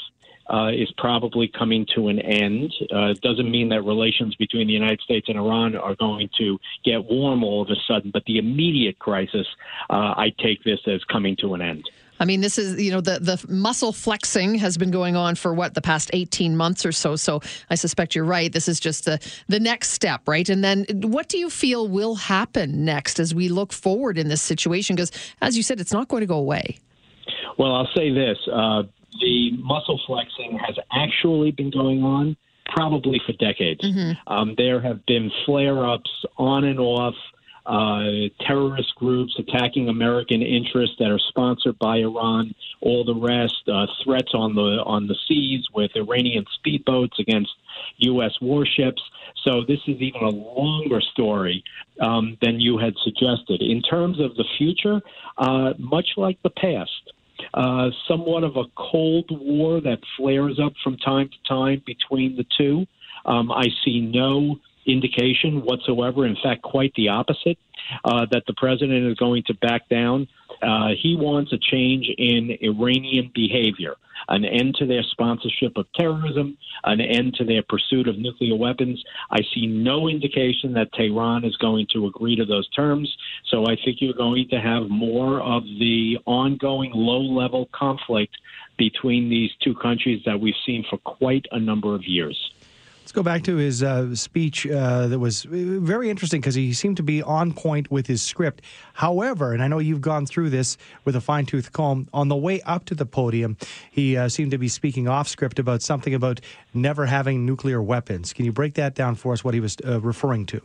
uh, 0.48 0.70
is 0.72 0.90
probably 0.96 1.48
coming 1.48 1.86
to 1.94 2.08
an 2.08 2.18
end. 2.18 2.72
Uh, 2.92 3.10
it 3.10 3.20
doesn't 3.20 3.50
mean 3.50 3.68
that 3.68 3.82
relations 3.82 4.34
between 4.36 4.66
the 4.66 4.72
United 4.72 5.00
States 5.00 5.28
and 5.28 5.38
Iran 5.38 5.76
are 5.76 5.94
going 5.96 6.28
to 6.38 6.58
get 6.84 7.04
warm 7.04 7.44
all 7.44 7.62
of 7.62 7.68
a 7.70 7.76
sudden, 7.86 8.10
but 8.10 8.24
the 8.26 8.38
immediate 8.38 8.98
crisis, 8.98 9.46
uh, 9.90 10.14
I 10.16 10.32
take 10.38 10.64
this 10.64 10.80
as 10.86 11.02
coming 11.04 11.36
to 11.40 11.54
an 11.54 11.62
end. 11.62 11.84
I 12.20 12.24
mean, 12.24 12.40
this 12.40 12.58
is, 12.58 12.80
you 12.82 12.90
know, 12.90 13.00
the, 13.00 13.18
the 13.20 13.44
muscle 13.48 13.92
flexing 13.92 14.56
has 14.56 14.76
been 14.76 14.90
going 14.90 15.14
on 15.14 15.36
for 15.36 15.54
what, 15.54 15.74
the 15.74 15.80
past 15.80 16.10
18 16.12 16.56
months 16.56 16.84
or 16.84 16.92
so. 16.92 17.16
So 17.16 17.40
I 17.70 17.76
suspect 17.76 18.14
you're 18.14 18.24
right. 18.24 18.52
This 18.52 18.68
is 18.68 18.80
just 18.80 19.04
the, 19.04 19.20
the 19.46 19.60
next 19.60 19.90
step, 19.90 20.26
right? 20.26 20.48
And 20.48 20.64
then 20.64 20.84
what 20.94 21.28
do 21.28 21.38
you 21.38 21.48
feel 21.48 21.86
will 21.86 22.16
happen 22.16 22.84
next 22.84 23.20
as 23.20 23.34
we 23.34 23.48
look 23.48 23.72
forward 23.72 24.18
in 24.18 24.28
this 24.28 24.42
situation? 24.42 24.96
Because, 24.96 25.12
as 25.42 25.56
you 25.56 25.62
said, 25.62 25.80
it's 25.80 25.92
not 25.92 26.08
going 26.08 26.22
to 26.22 26.26
go 26.26 26.38
away. 26.38 26.78
Well, 27.56 27.74
I'll 27.74 27.90
say 27.94 28.12
this 28.12 28.38
uh, 28.52 28.82
the 29.20 29.52
muscle 29.58 30.00
flexing 30.06 30.58
has 30.58 30.76
actually 30.92 31.50
been 31.50 31.70
going 31.70 32.02
on 32.02 32.36
probably 32.66 33.20
for 33.24 33.32
decades. 33.32 33.80
Mm-hmm. 33.80 34.32
Um, 34.32 34.54
there 34.56 34.80
have 34.80 35.04
been 35.06 35.30
flare 35.46 35.86
ups 35.86 36.10
on 36.36 36.64
and 36.64 36.78
off 36.78 37.14
uh, 37.68 38.28
terrorist 38.40 38.94
groups 38.96 39.38
attacking 39.38 39.90
American 39.90 40.40
interests 40.40 40.96
that 40.98 41.10
are 41.10 41.18
sponsored 41.28 41.78
by 41.78 41.98
Iran, 41.98 42.54
all 42.80 43.04
the 43.04 43.14
rest, 43.14 43.68
uh, 43.70 43.86
threats 44.02 44.32
on 44.32 44.54
the 44.54 44.82
on 44.86 45.06
the 45.06 45.16
seas 45.26 45.66
with 45.74 45.90
Iranian 45.94 46.46
speedboats 46.58 47.18
against 47.18 47.50
U.S. 47.98 48.32
warships. 48.40 49.02
So 49.44 49.64
this 49.68 49.80
is 49.86 50.00
even 50.00 50.22
a 50.22 50.30
longer 50.30 51.02
story 51.12 51.62
um, 52.00 52.38
than 52.40 52.58
you 52.58 52.78
had 52.78 52.94
suggested. 53.04 53.60
In 53.60 53.82
terms 53.82 54.18
of 54.18 54.34
the 54.36 54.44
future, 54.56 55.02
uh, 55.36 55.74
much 55.78 56.08
like 56.16 56.40
the 56.42 56.50
past, 56.50 57.12
uh, 57.54 57.90
somewhat 58.06 58.44
of 58.44 58.56
a 58.56 58.64
Cold 58.76 59.30
War 59.30 59.80
that 59.80 59.98
flares 60.16 60.58
up 60.62 60.72
from 60.82 60.96
time 60.96 61.28
to 61.28 61.48
time 61.48 61.82
between 61.86 62.36
the 62.36 62.46
two. 62.56 62.86
Um, 63.24 63.50
I 63.52 63.66
see 63.84 64.00
no 64.00 64.58
indication 64.86 65.62
whatsoever, 65.62 66.26
in 66.26 66.36
fact, 66.42 66.62
quite 66.62 66.92
the 66.94 67.08
opposite, 67.08 67.58
uh, 68.04 68.26
that 68.30 68.44
the 68.46 68.54
president 68.54 69.06
is 69.06 69.16
going 69.16 69.42
to 69.46 69.54
back 69.54 69.88
down. 69.88 70.26
Uh, 70.62 70.88
he 71.00 71.16
wants 71.16 71.52
a 71.52 71.58
change 71.58 72.08
in 72.16 72.56
Iranian 72.62 73.30
behavior, 73.34 73.94
an 74.28 74.44
end 74.44 74.74
to 74.76 74.86
their 74.86 75.02
sponsorship 75.02 75.76
of 75.76 75.86
terrorism, 75.94 76.56
an 76.84 77.00
end 77.00 77.34
to 77.34 77.44
their 77.44 77.62
pursuit 77.62 78.08
of 78.08 78.18
nuclear 78.18 78.56
weapons. 78.56 79.02
I 79.30 79.40
see 79.54 79.66
no 79.66 80.08
indication 80.08 80.72
that 80.74 80.92
Tehran 80.92 81.44
is 81.44 81.56
going 81.56 81.86
to 81.92 82.06
agree 82.06 82.36
to 82.36 82.44
those 82.44 82.68
terms. 82.70 83.14
So 83.48 83.64
I 83.66 83.76
think 83.84 83.98
you're 84.00 84.14
going 84.14 84.48
to 84.50 84.60
have 84.60 84.88
more 84.88 85.40
of 85.40 85.62
the 85.64 86.18
ongoing 86.26 86.92
low 86.94 87.20
level 87.20 87.68
conflict 87.72 88.36
between 88.76 89.28
these 89.28 89.50
two 89.62 89.74
countries 89.74 90.22
that 90.24 90.40
we've 90.40 90.54
seen 90.64 90.84
for 90.88 90.98
quite 90.98 91.46
a 91.52 91.58
number 91.58 91.94
of 91.94 92.04
years. 92.04 92.38
Let's 93.08 93.14
go 93.14 93.22
back 93.22 93.42
to 93.44 93.56
his 93.56 93.82
uh, 93.82 94.14
speech 94.14 94.66
uh, 94.66 95.06
that 95.06 95.18
was 95.18 95.44
very 95.44 96.10
interesting 96.10 96.42
because 96.42 96.54
he 96.54 96.74
seemed 96.74 96.98
to 96.98 97.02
be 97.02 97.22
on 97.22 97.54
point 97.54 97.90
with 97.90 98.06
his 98.06 98.20
script. 98.20 98.60
However, 98.92 99.54
and 99.54 99.62
I 99.62 99.66
know 99.66 99.78
you've 99.78 100.02
gone 100.02 100.26
through 100.26 100.50
this 100.50 100.76
with 101.06 101.16
a 101.16 101.20
fine 101.22 101.46
tooth 101.46 101.72
comb, 101.72 102.08
on 102.12 102.28
the 102.28 102.36
way 102.36 102.60
up 102.66 102.84
to 102.84 102.94
the 102.94 103.06
podium, 103.06 103.56
he 103.90 104.14
uh, 104.14 104.28
seemed 104.28 104.50
to 104.50 104.58
be 104.58 104.68
speaking 104.68 105.08
off 105.08 105.26
script 105.26 105.58
about 105.58 105.80
something 105.80 106.12
about 106.12 106.42
never 106.74 107.06
having 107.06 107.46
nuclear 107.46 107.80
weapons. 107.80 108.34
Can 108.34 108.44
you 108.44 108.52
break 108.52 108.74
that 108.74 108.94
down 108.94 109.14
for 109.14 109.32
us, 109.32 109.42
what 109.42 109.54
he 109.54 109.60
was 109.60 109.78
uh, 109.86 110.02
referring 110.02 110.44
to? 110.44 110.60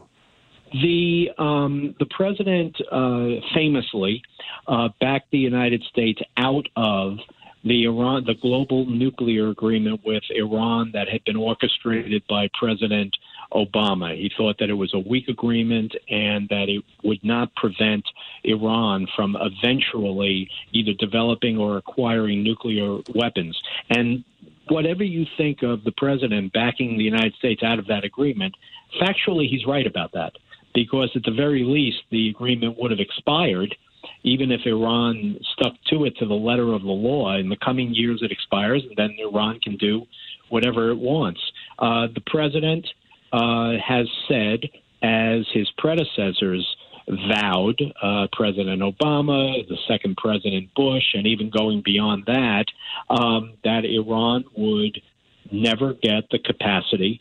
The 0.74 1.30
um, 1.38 1.96
the 1.98 2.08
president 2.08 2.76
uh, 2.92 3.40
famously 3.56 4.22
uh, 4.68 4.90
backed 5.00 5.32
the 5.32 5.38
United 5.38 5.82
States 5.84 6.20
out 6.36 6.68
of 6.76 7.20
the 7.63 7.86
Iran, 7.86 8.25
the 8.25 8.36
global 8.36 8.86
nuclear 8.86 9.50
agreement 9.50 10.01
with 10.05 10.24
Iran 10.29 10.91
that 10.93 11.08
had 11.08 11.24
been 11.24 11.38
orchestrated 11.38 12.24
by 12.27 12.50
President 12.60 13.15
Obama. 13.53 14.15
He 14.15 14.32
thought 14.36 14.58
that 14.60 14.70
it 14.70 14.74
was 14.74 14.93
a 14.93 15.00
weak 15.00 15.29
agreement 15.29 15.96
and 16.10 16.50
that 16.50 16.67
it 16.67 16.84
would 17.03 17.24
not 17.24 17.55
prevent 17.55 18.03
Iran 18.43 19.08
from 19.15 19.38
eventually 19.39 20.50
either 20.74 20.93
developing 21.00 21.58
or 21.58 21.77
acquiring 21.77 22.43
nuclear 22.43 23.00
weapons. 23.15 23.58
And 23.89 24.24
whatever 24.67 25.03
you 25.03 25.25
think 25.38 25.63
of 25.63 25.84
the 25.84 25.93
president 25.93 26.51
backing 26.51 26.98
the 26.98 27.03
United 27.03 27.34
States 27.36 27.63
out 27.63 27.79
of 27.79 27.88
that 27.88 28.03
agreement, 28.03 28.55
factually, 29.01 29.50
he's 29.50 29.65
right 29.65 29.88
about 29.88 30.12
that. 30.13 30.34
Because 30.74 31.12
at 31.15 31.24
the 31.24 31.32
very 31.32 31.63
least, 31.63 32.00
the 32.10 32.29
agreement 32.29 32.77
would 32.79 32.91
have 32.91 33.00
expired 33.00 33.75
even 34.24 34.52
if 34.52 34.62
Iran 34.66 35.40
stuck 35.54 35.74
to 35.90 36.06
it 36.06 36.16
to 36.18 36.26
the 36.26 36.34
letter 36.34 36.74
of 36.74 36.82
the 36.82 36.88
law. 36.88 37.36
In 37.36 37.50
the 37.50 37.58
coming 37.58 37.94
years, 37.94 38.22
it 38.22 38.32
expires, 38.32 38.84
and 38.88 38.96
then 38.96 39.16
Iran 39.20 39.60
can 39.60 39.78
do 39.78 40.06
whatever 40.50 40.92
it 40.92 40.98
wants. 40.98 41.42
Uh, 41.80 42.08
the 42.14 42.22
president 42.26 42.88
uh, 43.32 43.74
has 43.86 44.08
said, 44.28 44.70
as 45.02 45.46
his 45.54 45.70
predecessors 45.78 46.66
vowed, 47.08 47.82
uh, 48.02 48.28
President 48.32 48.82
Obama, 48.82 49.68
the 49.68 49.78
second 49.88 50.16
President 50.18 50.74
Bush, 50.76 51.04
and 51.14 51.28
even 51.28 51.50
going 51.50 51.82
beyond 51.84 52.24
that, 52.28 52.66
um, 53.10 53.54
that 53.64 53.84
Iran 53.84 54.46
would 54.56 55.02
never 55.52 55.94
get 55.94 56.30
the 56.32 56.40
capacity 56.40 57.20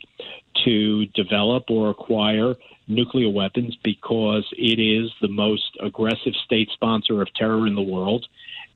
to 0.64 1.06
develop 1.06 1.64
or 1.70 1.90
acquire 1.90 2.54
nuclear 2.88 3.30
weapons 3.30 3.76
because 3.82 4.46
it 4.56 4.80
is 4.80 5.10
the 5.20 5.28
most 5.28 5.76
aggressive 5.82 6.34
state 6.44 6.68
sponsor 6.72 7.22
of 7.22 7.32
terror 7.34 7.66
in 7.66 7.74
the 7.74 7.82
world. 7.82 8.26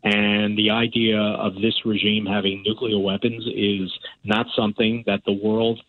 And 0.05 0.57
the 0.57 0.71
idea 0.71 1.19
of 1.19 1.55
this 1.55 1.85
regime 1.85 2.27
having 2.27 2.63
nuclear 2.65 2.99
weapons 2.99 3.45
is 3.55 3.93
not 4.25 4.47
something 4.55 5.03
that 5.07 5.23
the 5.27 5.33
world 5.33 5.83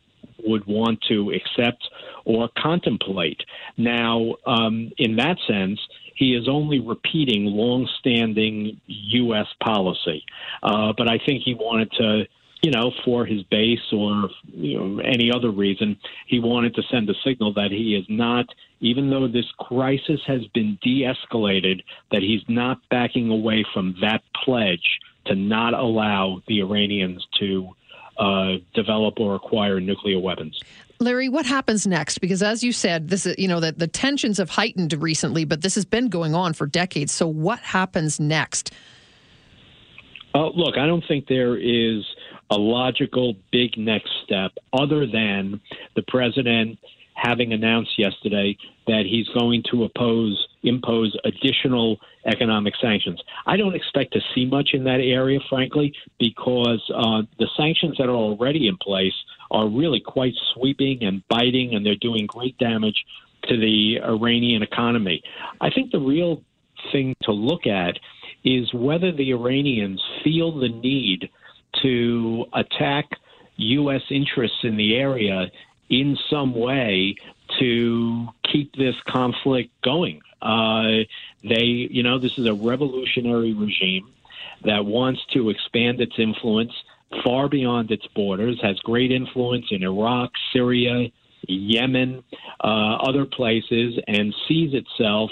would 0.44 0.66
want 0.66 1.00
to 1.10 1.32
accept 1.32 1.88
or 2.26 2.50
contemplate. 2.58 3.42
Now, 3.78 4.36
um, 4.46 4.92
in 4.98 5.16
that 5.18 5.38
sense, 5.48 5.80
he 6.16 6.34
is 6.34 6.48
only 6.50 6.80
repeating 6.80 7.46
long-standing 7.46 8.82
U.S. 8.88 9.48
policy. 9.64 10.24
Uh, 10.64 10.94
but 10.98 11.10
I 11.10 11.20
think 11.24 11.44
he 11.44 11.54
wanted 11.54 11.92
to 11.92 12.24
you 12.62 12.72
know, 12.72 12.92
for 13.06 13.26
his 13.26 13.44
base 13.44 13.80
or 13.92 14.30
you 14.52 14.80
know, 14.80 15.00
any 15.02 15.32
other 15.32 15.52
reason, 15.52 15.98
he 16.26 16.40
wanted 16.40 16.76
to 16.76 16.84
send 16.90 17.10
a 17.10 17.14
signal 17.24 17.54
that 17.54 17.72
he 17.72 17.96
is 17.96 18.06
not, 18.10 18.46
even 18.80 19.10
though 19.10 19.28
this 19.28 19.46
crisis 19.60 20.20
has 20.26 20.46
been 20.54 20.78
de 20.82 21.04
escalated, 21.04 21.82
that 22.12 22.22
he's 22.22 22.42
not 22.48 22.80
backing 22.90 23.30
away 23.30 23.66
from 23.74 23.96
that 24.02 24.22
pledge 24.44 25.00
to 25.26 25.36
not 25.36 25.74
allow 25.74 26.42
the 26.48 26.60
Iranians 26.60 27.26
to 27.40 27.70
uh, 28.18 28.54
develop 28.74 29.20
or 29.20 29.36
acquire 29.36 29.80
nuclear 29.80 30.20
weapons. 30.20 30.60
Larry, 31.00 31.30
what 31.30 31.46
happens 31.46 31.86
next? 31.86 32.20
Because 32.20 32.42
as 32.42 32.64
you 32.64 32.72
said, 32.72 33.10
this 33.10 33.28
is 33.28 33.36
you 33.38 33.48
know 33.48 33.60
that 33.60 33.78
the 33.78 33.88
tensions 33.88 34.40
have 34.40 34.50
heightened 34.50 34.94
recently, 34.94 35.46
but 35.46 35.62
this 35.62 35.76
has 35.76 35.86
been 35.86 36.10
going 36.10 36.34
on 36.34 36.54
for 36.54 36.66
decades. 36.66 37.12
So 37.12 37.28
what 37.28 37.60
happens 37.60 38.20
next? 38.20 38.74
Uh, 40.34 40.50
look, 40.50 40.78
I 40.78 40.88
don't 40.88 41.04
think 41.08 41.28
there 41.28 41.56
is 41.56 42.04
a 42.50 42.58
logical 42.58 43.36
big 43.52 43.78
next 43.78 44.12
step 44.24 44.52
other 44.74 45.06
than 45.06 45.60
the 45.96 46.04
president 46.08 46.78
having 47.18 47.52
announced 47.52 47.98
yesterday 47.98 48.56
that 48.86 49.04
he's 49.10 49.28
going 49.30 49.64
to 49.72 49.84
oppose 49.84 50.48
impose 50.64 51.16
additional 51.24 51.98
economic 52.26 52.74
sanctions. 52.82 53.22
I 53.46 53.58
don't 53.58 53.76
expect 53.76 54.14
to 54.14 54.20
see 54.36 54.46
much 54.46 54.70
in 54.74 54.84
that 54.84 55.00
area, 55.00 55.40
frankly, 55.50 55.94
because 56.20 56.82
uh, 56.94 57.24
the 57.40 57.48
sanctions 57.56 57.96
that 57.98 58.08
are 58.08 58.16
already 58.16 58.68
in 58.68 58.78
place 58.78 59.14
are 59.50 59.68
really 59.68 60.00
quite 60.00 60.34
sweeping 60.54 61.04
and 61.04 61.24
biting, 61.30 61.74
and 61.74 61.86
they're 61.86 61.96
doing 61.96 62.28
great 62.28 62.58
damage 62.58 63.06
to 63.44 63.58
the 63.58 64.00
Iranian 64.04 64.62
economy. 64.62 65.24
I 65.62 65.70
think 65.70 65.92
the 65.92 66.00
real 66.00 66.44
thing 66.92 67.16
to 67.24 67.32
look 67.32 67.66
at 67.66 67.98
is 68.44 68.74
whether 68.74 69.12
the 69.12 69.32
Iranians 69.32 70.02
feel 70.24 70.58
the 70.58 70.70
need 70.70 71.30
to 71.82 72.46
attack 72.54 73.06
U.S. 73.58 74.02
interests 74.10 74.60
in 74.64 74.78
the 74.78 74.96
area 74.96 75.52
in 75.90 76.18
some 76.30 76.54
way 76.54 77.16
to 77.60 78.28
keep 78.52 78.76
this 78.76 78.96
conflict 79.08 79.72
going. 79.84 80.22
Uh, 80.42 81.04
they, 81.44 81.64
you 81.64 82.04
know, 82.04 82.20
this 82.20 82.38
is 82.38 82.46
a 82.46 82.54
revolutionary 82.54 83.54
regime 83.54 84.10
that 84.64 84.86
wants 84.86 85.22
to 85.34 85.50
expand 85.50 86.02
its 86.02 86.14
influence 86.18 86.74
far 87.24 87.48
beyond 87.48 87.92
its 87.92 88.06
borders, 88.08 88.60
has 88.62 88.78
great 88.80 89.12
influence 89.12 89.66
in 89.72 89.84
Iraq, 89.84 90.32
Syria, 90.52 91.10
Yemen, 91.48 92.24
uh, 92.62 92.98
other 92.98 93.26
places, 93.26 93.98
and 94.08 94.34
sees 94.48 94.74
itself 94.74 95.32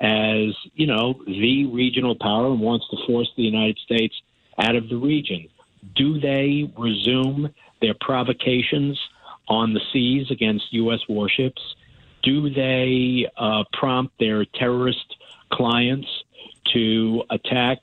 as, 0.00 0.54
you 0.74 0.86
know, 0.86 1.20
the 1.26 1.66
regional 1.66 2.16
power 2.18 2.46
and 2.46 2.60
wants 2.60 2.86
to 2.90 2.96
force 3.06 3.30
the 3.36 3.42
United 3.42 3.78
States 3.78 4.14
out 4.58 4.76
of 4.76 4.88
the 4.88 4.96
region. 4.96 5.48
Do 5.94 6.20
they 6.20 6.70
resume 6.76 7.52
their 7.80 7.94
provocations 8.00 8.98
on 9.48 9.74
the 9.74 9.80
seas 9.92 10.30
against 10.30 10.72
U.S. 10.72 11.00
warships? 11.08 11.60
Do 12.22 12.50
they 12.50 13.28
uh, 13.36 13.64
prompt 13.72 14.18
their 14.18 14.44
terrorist 14.44 15.16
clients 15.52 16.08
to 16.72 17.22
attack 17.30 17.78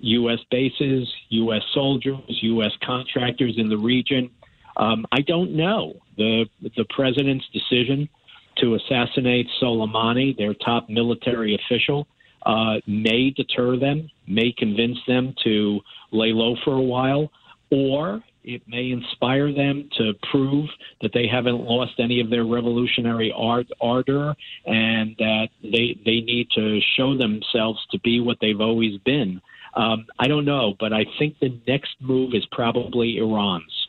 U.S. 0.00 0.38
bases, 0.50 1.12
U.S. 1.28 1.62
soldiers, 1.74 2.18
U.S. 2.28 2.72
contractors 2.82 3.54
in 3.58 3.68
the 3.68 3.76
region? 3.76 4.30
Um, 4.76 5.06
I 5.12 5.20
don't 5.20 5.52
know. 5.52 6.00
The 6.16 6.46
the 6.62 6.84
president's 6.90 7.44
decision 7.52 8.08
to 8.56 8.74
assassinate 8.74 9.48
Soleimani, 9.60 10.36
their 10.36 10.54
top 10.54 10.88
military 10.88 11.54
official, 11.54 12.06
uh, 12.44 12.76
may 12.86 13.30
deter 13.30 13.76
them, 13.76 14.10
may 14.26 14.52
convince 14.52 14.98
them 15.06 15.34
to 15.44 15.80
lay 16.10 16.32
low 16.32 16.56
for 16.64 16.74
a 16.74 16.82
while 16.82 17.30
or 17.72 18.22
it 18.44 18.62
may 18.68 18.90
inspire 18.90 19.52
them 19.52 19.88
to 19.96 20.12
prove 20.30 20.68
that 21.00 21.12
they 21.14 21.26
haven't 21.26 21.60
lost 21.60 21.94
any 21.98 22.20
of 22.20 22.28
their 22.28 22.44
revolutionary 22.44 23.32
art, 23.34 23.66
ardor 23.80 24.34
and 24.66 25.16
that 25.18 25.48
they 25.62 25.98
they 26.04 26.20
need 26.20 26.48
to 26.54 26.80
show 26.96 27.16
themselves 27.16 27.80
to 27.90 27.98
be 28.00 28.20
what 28.20 28.36
they've 28.40 28.60
always 28.60 28.98
been. 28.98 29.40
Um, 29.74 30.06
I 30.18 30.28
don't 30.28 30.44
know, 30.44 30.74
but 30.78 30.92
I 30.92 31.06
think 31.18 31.38
the 31.40 31.58
next 31.66 31.94
move 32.00 32.34
is 32.34 32.44
probably 32.52 33.16
Iran's. 33.16 33.88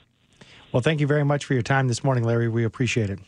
Well, 0.71 0.81
thank 0.81 1.01
you 1.01 1.07
very 1.07 1.25
much 1.25 1.43
for 1.43 1.53
your 1.53 1.61
time 1.61 1.89
this 1.89 2.03
morning, 2.03 2.23
Larry. 2.23 2.47
We 2.47 2.63
appreciate 2.63 3.09
it. 3.09 3.19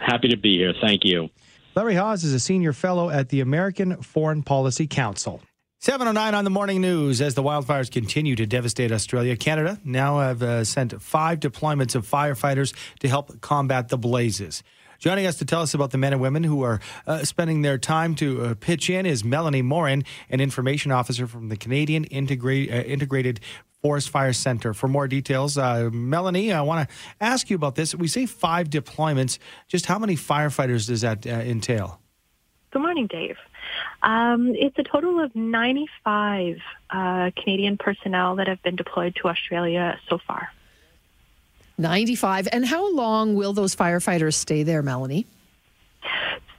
Happy 0.00 0.28
to 0.28 0.36
be 0.36 0.56
here. 0.56 0.72
Thank 0.80 1.04
you. 1.04 1.30
Larry 1.74 1.96
Haas 1.96 2.22
is 2.22 2.32
a 2.32 2.40
senior 2.40 2.72
fellow 2.72 3.10
at 3.10 3.28
the 3.28 3.40
American 3.40 4.02
Foreign 4.02 4.42
Policy 4.42 4.86
Council. 4.86 5.42
709 5.82 6.34
on 6.34 6.44
the 6.44 6.50
morning 6.50 6.82
news 6.82 7.22
as 7.22 7.34
the 7.34 7.42
wildfires 7.42 7.90
continue 7.90 8.36
to 8.36 8.44
devastate 8.44 8.92
Australia. 8.92 9.34
Canada 9.34 9.80
now 9.82 10.18
have 10.18 10.42
uh, 10.42 10.62
sent 10.62 11.00
five 11.00 11.40
deployments 11.40 11.94
of 11.94 12.06
firefighters 12.06 12.74
to 12.98 13.08
help 13.08 13.40
combat 13.40 13.88
the 13.88 13.96
blazes. 13.96 14.62
Joining 14.98 15.24
us 15.24 15.38
to 15.38 15.46
tell 15.46 15.62
us 15.62 15.72
about 15.72 15.90
the 15.90 15.96
men 15.96 16.12
and 16.12 16.20
women 16.20 16.44
who 16.44 16.62
are 16.64 16.80
uh, 17.06 17.24
spending 17.24 17.62
their 17.62 17.78
time 17.78 18.14
to 18.16 18.42
uh, 18.42 18.54
pitch 18.60 18.90
in 18.90 19.06
is 19.06 19.24
Melanie 19.24 19.62
Morin, 19.62 20.04
an 20.28 20.42
information 20.42 20.92
officer 20.92 21.26
from 21.26 21.48
the 21.48 21.56
Canadian 21.56 22.04
Integra- 22.04 22.70
uh, 22.70 22.82
Integrated 22.82 23.40
Forest 23.80 24.10
Fire 24.10 24.34
Center. 24.34 24.74
For 24.74 24.86
more 24.86 25.08
details, 25.08 25.56
uh, 25.56 25.88
Melanie, 25.90 26.52
I 26.52 26.60
want 26.60 26.90
to 26.90 26.94
ask 27.22 27.48
you 27.48 27.56
about 27.56 27.76
this. 27.76 27.94
We 27.94 28.06
say 28.06 28.26
five 28.26 28.68
deployments. 28.68 29.38
Just 29.66 29.86
how 29.86 29.98
many 29.98 30.16
firefighters 30.16 30.88
does 30.88 31.00
that 31.00 31.26
uh, 31.26 31.30
entail? 31.30 32.00
Good 32.70 32.82
morning, 32.82 33.06
Dave. 33.06 33.36
Um, 34.02 34.54
it's 34.54 34.78
a 34.78 34.82
total 34.82 35.22
of 35.22 35.34
95 35.34 36.56
uh, 36.90 37.30
Canadian 37.36 37.76
personnel 37.76 38.36
that 38.36 38.48
have 38.48 38.62
been 38.62 38.76
deployed 38.76 39.16
to 39.16 39.28
Australia 39.28 39.98
so 40.08 40.18
far. 40.18 40.48
95. 41.78 42.48
And 42.52 42.64
how 42.64 42.94
long 42.94 43.34
will 43.34 43.52
those 43.52 43.74
firefighters 43.74 44.34
stay 44.34 44.62
there, 44.62 44.82
Melanie? 44.82 45.26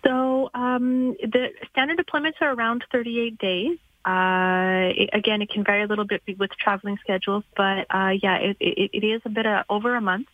So 0.03 0.49
um, 0.53 1.15
the 1.21 1.49
standard 1.69 1.97
deployments 1.97 2.41
are 2.41 2.53
around 2.53 2.83
38 2.91 3.37
days. 3.37 3.77
Uh, 4.05 4.91
it, 4.95 5.09
again, 5.13 5.41
it 5.41 5.49
can 5.49 5.63
vary 5.63 5.83
a 5.83 5.87
little 5.87 6.05
bit 6.05 6.21
with 6.37 6.51
traveling 6.51 6.97
schedules, 7.01 7.43
but 7.55 7.85
uh, 7.89 8.13
yeah, 8.21 8.37
it, 8.37 8.57
it, 8.59 8.89
it 8.93 9.05
is 9.05 9.21
a 9.25 9.29
bit 9.29 9.45
of, 9.45 9.65
over 9.69 9.95
a 9.95 10.01
month. 10.01 10.27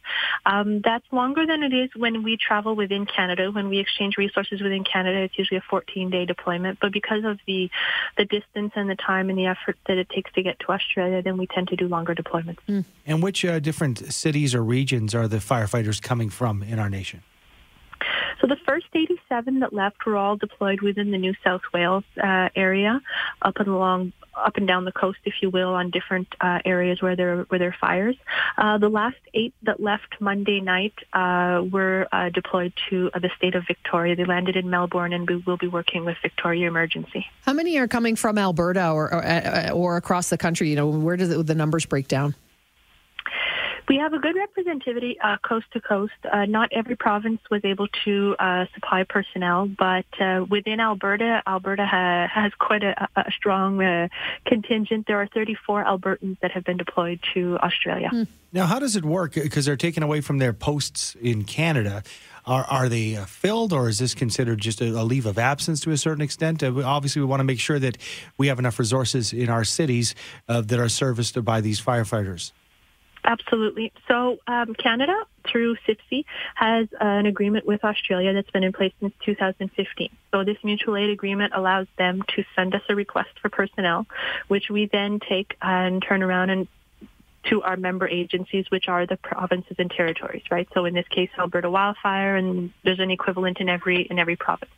Um, 0.45 0.81
that's 0.81 1.05
longer 1.11 1.45
than 1.45 1.63
it 1.63 1.73
is 1.73 1.89
when 1.95 2.23
we 2.23 2.37
travel 2.37 2.75
within 2.75 3.05
Canada. 3.05 3.51
When 3.51 3.69
we 3.69 3.79
exchange 3.79 4.17
resources 4.17 4.61
within 4.61 4.83
Canada, 4.83 5.19
it's 5.19 5.37
usually 5.37 5.57
a 5.57 5.73
14-day 5.73 6.25
deployment. 6.25 6.79
But 6.79 6.91
because 6.93 7.23
of 7.25 7.39
the 7.45 7.69
the 8.17 8.25
distance 8.25 8.73
and 8.75 8.89
the 8.89 8.95
time 8.95 9.29
and 9.29 9.37
the 9.37 9.45
effort 9.47 9.77
that 9.87 9.97
it 9.97 10.09
takes 10.09 10.31
to 10.33 10.41
get 10.41 10.59
to 10.59 10.71
Australia, 10.71 11.21
then 11.21 11.37
we 11.37 11.47
tend 11.47 11.67
to 11.69 11.75
do 11.75 11.87
longer 11.87 12.15
deployments. 12.15 12.59
Mm. 12.67 12.85
And 13.05 13.23
which 13.23 13.43
uh, 13.43 13.59
different 13.59 14.13
cities 14.13 14.55
or 14.55 14.63
regions 14.63 15.13
are 15.13 15.27
the 15.27 15.37
firefighters 15.37 16.01
coming 16.01 16.29
from 16.29 16.63
in 16.63 16.79
our 16.79 16.89
nation? 16.89 17.23
So 18.41 18.47
the 18.47 18.57
first 18.67 18.87
87 18.93 19.59
that 19.59 19.73
left 19.73 20.05
were 20.05 20.15
all 20.15 20.35
deployed 20.35 20.81
within 20.81 21.11
the 21.11 21.17
New 21.17 21.33
South 21.43 21.61
Wales 21.73 22.03
uh, 22.21 22.49
area, 22.55 23.01
up 23.41 23.57
and 23.57 23.67
along, 23.67 24.13
up 24.35 24.57
and 24.57 24.67
down 24.67 24.85
the 24.85 24.91
coast, 24.91 25.19
if 25.25 25.35
you 25.41 25.49
will, 25.49 25.73
on 25.73 25.89
different 25.89 26.27
uh, 26.39 26.59
areas 26.63 27.01
where 27.01 27.15
there 27.15 27.43
where 27.43 27.59
there 27.59 27.69
are 27.69 27.75
fires. 27.79 28.15
Uh, 28.57 28.77
the 28.77 28.89
last 28.89 29.17
eight 29.33 29.53
that 29.63 29.79
left 29.79 30.19
Monday 30.19 30.59
night 30.59 30.93
uh, 31.13 31.63
were 31.71 32.07
uh, 32.11 32.29
deployed 32.29 32.73
to 32.89 33.09
uh, 33.13 33.19
the 33.19 33.29
state 33.37 33.55
of 33.55 33.65
Victoria. 33.65 34.15
They 34.15 34.25
landed 34.25 34.55
in 34.55 34.69
Melbourne, 34.69 35.13
and 35.13 35.27
we 35.27 35.37
will 35.37 35.57
be 35.57 35.67
working 35.67 36.05
with 36.05 36.17
Victoria 36.21 36.67
Emergency. 36.67 37.25
How 37.41 37.53
many 37.53 37.77
are 37.77 37.87
coming 37.87 38.15
from 38.15 38.37
Alberta 38.37 38.91
or 38.91 39.13
or, 39.13 39.71
or 39.71 39.97
across 39.97 40.29
the 40.29 40.37
country? 40.37 40.69
You 40.69 40.75
know, 40.75 40.87
where 40.87 41.17
do 41.17 41.25
the, 41.25 41.41
the 41.43 41.55
numbers 41.55 41.85
break 41.85 42.07
down? 42.07 42.35
We 43.87 43.95
have 43.97 44.11
a 44.11 44.19
good 44.19 44.35
representativity 44.35 45.15
uh, 45.23 45.37
coast 45.47 45.67
to 45.71 45.79
coast. 45.79 46.11
Uh, 46.29 46.45
not 46.45 46.69
every 46.73 46.97
province 46.97 47.39
was 47.49 47.63
able 47.63 47.87
to 48.03 48.35
uh, 48.37 48.65
supply 48.73 49.05
personnel, 49.07 49.67
but 49.67 50.05
uh, 50.19 50.45
within 50.49 50.81
Alberta, 50.81 51.41
Alberta 51.47 51.85
ha- 51.85 52.27
has 52.27 52.51
quite 52.59 52.83
a, 52.83 53.07
a 53.15 53.31
strong 53.31 53.81
uh, 53.81 54.09
contingent. 54.45 55.07
There 55.07 55.21
are 55.21 55.27
34 55.27 55.85
Albertans 55.85 56.37
that 56.41 56.51
have 56.51 56.65
been 56.65 56.75
deployed 56.75 57.21
to 57.33 57.57
Australia. 57.59 58.09
Mm. 58.13 58.27
Now, 58.51 58.65
how 58.65 58.79
does 58.79 58.97
it 58.97 59.05
work? 59.05 59.35
Because 59.35 59.65
they're 59.65 59.77
taken 59.77 60.03
away 60.03 60.19
from 60.19 60.39
their 60.39 60.53
posts 60.53 61.15
in 61.21 61.45
Canada. 61.45 62.03
Are, 62.45 62.65
are 62.65 62.89
they 62.89 63.15
uh, 63.15 63.25
filled, 63.25 63.71
or 63.71 63.87
is 63.87 63.99
this 63.99 64.13
considered 64.13 64.59
just 64.59 64.81
a, 64.81 64.87
a 64.99 65.03
leave 65.03 65.25
of 65.25 65.37
absence 65.37 65.79
to 65.81 65.91
a 65.91 65.97
certain 65.97 66.21
extent? 66.21 66.61
obviously, 66.61 67.21
we 67.21 67.25
want 67.25 67.39
to 67.39 67.45
make 67.45 67.59
sure 67.59 67.79
that 67.79 67.97
we 68.37 68.47
have 68.47 68.59
enough 68.59 68.79
resources 68.79 69.31
in 69.31 69.49
our 69.49 69.63
cities 69.63 70.13
that 70.47 70.77
are 70.77 70.89
serviced 70.89 71.41
by 71.45 71.61
these 71.61 71.79
firefighters. 71.79 72.51
Absolutely. 73.27 73.91
So 74.07 74.37
um, 74.47 74.73
Canada, 74.73 75.13
through 75.51 75.75
CIFFC, 75.85 76.23
has 76.55 76.87
an 77.01 77.25
agreement 77.25 77.67
with 77.67 77.83
Australia 77.83 78.33
that's 78.33 78.49
been 78.51 78.63
in 78.63 78.71
place 78.71 78.93
since 79.01 79.13
2015. 79.25 80.09
So 80.31 80.45
this 80.45 80.55
mutual 80.63 80.95
aid 80.95 81.09
agreement 81.09 81.51
allows 81.53 81.87
them 81.97 82.23
to 82.35 82.45
send 82.55 82.73
us 82.73 82.81
a 82.87 82.95
request 82.95 83.31
for 83.41 83.49
personnel, 83.49 84.07
which 84.47 84.69
we 84.69 84.89
then 84.91 85.19
take 85.19 85.57
and 85.61 86.01
turn 86.01 86.23
around 86.23 86.51
and 86.51 86.67
to 87.49 87.61
our 87.63 87.75
member 87.75 88.07
agencies, 88.07 88.65
which 88.69 88.87
are 88.87 89.05
the 89.05 89.17
provinces 89.17 89.75
and 89.77 89.91
territories, 89.91 90.43
right? 90.49 90.67
So 90.73 90.85
in 90.85 90.93
this 90.93 91.07
case, 91.09 91.29
Alberta 91.37 91.69
Wildfire, 91.69 92.37
and 92.37 92.71
there's 92.83 92.99
an 92.99 93.11
equivalent 93.11 93.59
in 93.59 93.67
every 93.67 94.07
in 94.09 94.19
every 94.19 94.37
province. 94.37 94.71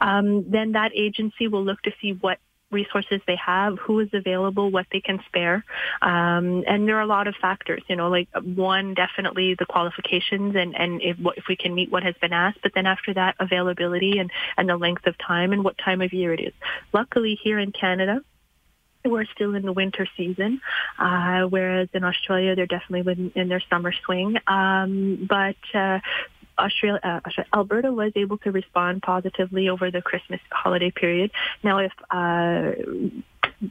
Um, 0.00 0.48
then 0.48 0.72
that 0.72 0.92
agency 0.94 1.48
will 1.48 1.64
look 1.64 1.82
to 1.82 1.92
see 2.00 2.12
what 2.12 2.38
resources 2.70 3.20
they 3.26 3.36
have, 3.36 3.78
who 3.78 4.00
is 4.00 4.08
available, 4.12 4.70
what 4.70 4.86
they 4.92 5.00
can 5.00 5.20
spare. 5.26 5.64
Um, 6.02 6.64
and 6.66 6.86
there 6.86 6.96
are 6.96 7.02
a 7.02 7.06
lot 7.06 7.26
of 7.26 7.34
factors, 7.40 7.82
you 7.88 7.96
know, 7.96 8.08
like 8.08 8.28
one, 8.34 8.94
definitely 8.94 9.54
the 9.58 9.66
qualifications 9.66 10.54
and, 10.56 10.76
and 10.76 11.02
if, 11.02 11.16
if 11.36 11.44
we 11.48 11.56
can 11.56 11.74
meet 11.74 11.90
what 11.90 12.02
has 12.02 12.14
been 12.20 12.32
asked, 12.32 12.58
but 12.62 12.72
then 12.74 12.86
after 12.86 13.14
that, 13.14 13.36
availability 13.40 14.18
and, 14.18 14.30
and 14.56 14.68
the 14.68 14.76
length 14.76 15.06
of 15.06 15.16
time 15.18 15.52
and 15.52 15.64
what 15.64 15.76
time 15.78 16.00
of 16.00 16.12
year 16.12 16.32
it 16.32 16.40
is. 16.40 16.52
Luckily 16.92 17.38
here 17.42 17.58
in 17.58 17.72
Canada, 17.72 18.22
we're 19.04 19.24
still 19.34 19.54
in 19.54 19.62
the 19.62 19.72
winter 19.72 20.06
season, 20.16 20.60
uh, 20.98 21.42
whereas 21.44 21.88
in 21.94 22.04
Australia 22.04 22.54
they're 22.54 22.66
definitely 22.66 23.12
in, 23.12 23.32
in 23.34 23.48
their 23.48 23.62
summer 23.70 23.92
swing. 24.04 24.36
Um, 24.46 25.26
but 25.28 25.56
uh, 25.74 26.00
Australia, 26.60 27.00
uh, 27.02 27.42
Alberta 27.54 27.92
was 27.92 28.12
able 28.16 28.38
to 28.38 28.50
respond 28.50 29.02
positively 29.02 29.68
over 29.68 29.90
the 29.90 30.02
Christmas 30.02 30.40
holiday 30.50 30.90
period. 30.90 31.30
Now, 31.62 31.78
if 31.78 31.92
uh, 32.10 32.72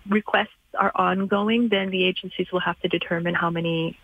requests 0.08 0.49
are 0.78 0.91
ongoing, 0.95 1.69
then 1.69 1.89
the 1.89 2.06
agencies 2.06 2.52
will 2.52 2.60
have 2.60 2.80
to 2.82 2.88
determine 2.88 3.36
how 3.36 3.49
many 3.49 3.97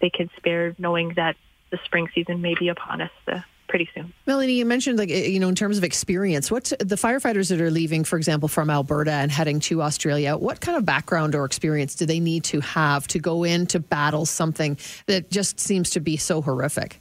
they 0.00 0.10
can 0.10 0.30
spare, 0.36 0.74
knowing 0.78 1.14
that 1.14 1.36
the 1.70 1.78
spring 1.84 2.08
season 2.14 2.40
may 2.40 2.54
be 2.54 2.68
upon 2.68 3.00
us. 3.02 3.10
Uh, 3.26 3.40
pretty 3.68 3.88
soon. 3.94 4.12
Melanie, 4.26 4.54
you 4.54 4.66
mentioned 4.66 4.98
like 4.98 5.10
you 5.10 5.38
know 5.38 5.48
in 5.48 5.54
terms 5.54 5.78
of 5.78 5.84
experience, 5.84 6.50
what's 6.50 6.70
the 6.80 6.96
firefighters 6.96 7.48
that 7.50 7.60
are 7.60 7.70
leaving, 7.70 8.02
for 8.02 8.16
example, 8.16 8.48
from 8.48 8.68
Alberta 8.68 9.12
and 9.12 9.30
heading 9.30 9.60
to 9.60 9.80
Australia? 9.80 10.36
What 10.36 10.60
kind 10.60 10.76
of 10.76 10.84
background 10.84 11.36
or 11.36 11.44
experience 11.44 11.94
do 11.94 12.04
they 12.04 12.18
need 12.18 12.42
to 12.44 12.60
have 12.60 13.06
to 13.08 13.20
go 13.20 13.44
in 13.44 13.66
to 13.68 13.78
battle 13.78 14.26
something 14.26 14.76
that 15.06 15.30
just 15.30 15.60
seems 15.60 15.90
to 15.90 16.00
be 16.00 16.16
so 16.16 16.42
horrific? 16.42 17.00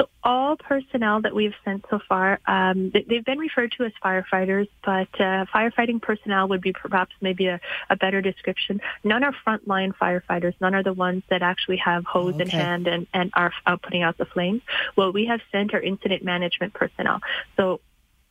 So 0.00 0.08
all 0.22 0.56
personnel 0.56 1.22
that 1.22 1.34
we've 1.34 1.54
sent 1.64 1.84
so 1.90 1.98
far, 2.08 2.38
um, 2.46 2.90
they've 2.92 3.24
been 3.24 3.38
referred 3.38 3.72
to 3.78 3.84
as 3.84 3.92
firefighters, 4.04 4.68
but 4.84 5.08
uh, 5.18 5.46
firefighting 5.52 6.00
personnel 6.00 6.48
would 6.48 6.60
be 6.60 6.72
perhaps 6.72 7.14
maybe 7.20 7.46
a, 7.46 7.60
a, 7.90 7.96
better 7.96 8.20
description. 8.20 8.80
None 9.02 9.24
are 9.24 9.34
frontline 9.46 9.92
firefighters. 10.00 10.54
None 10.60 10.74
are 10.74 10.84
the 10.84 10.92
ones 10.92 11.24
that 11.30 11.42
actually 11.42 11.78
have 11.78 12.04
hose 12.04 12.34
okay. 12.34 12.44
in 12.44 12.48
hand 12.48 12.86
and, 12.86 13.06
and 13.12 13.30
are 13.34 13.52
out 13.66 13.82
putting 13.82 14.02
out 14.02 14.18
the 14.18 14.26
flames. 14.26 14.62
What 14.94 15.14
we 15.14 15.26
have 15.26 15.40
sent 15.50 15.74
are 15.74 15.80
incident 15.80 16.22
management 16.22 16.74
personnel. 16.74 17.20
So 17.56 17.80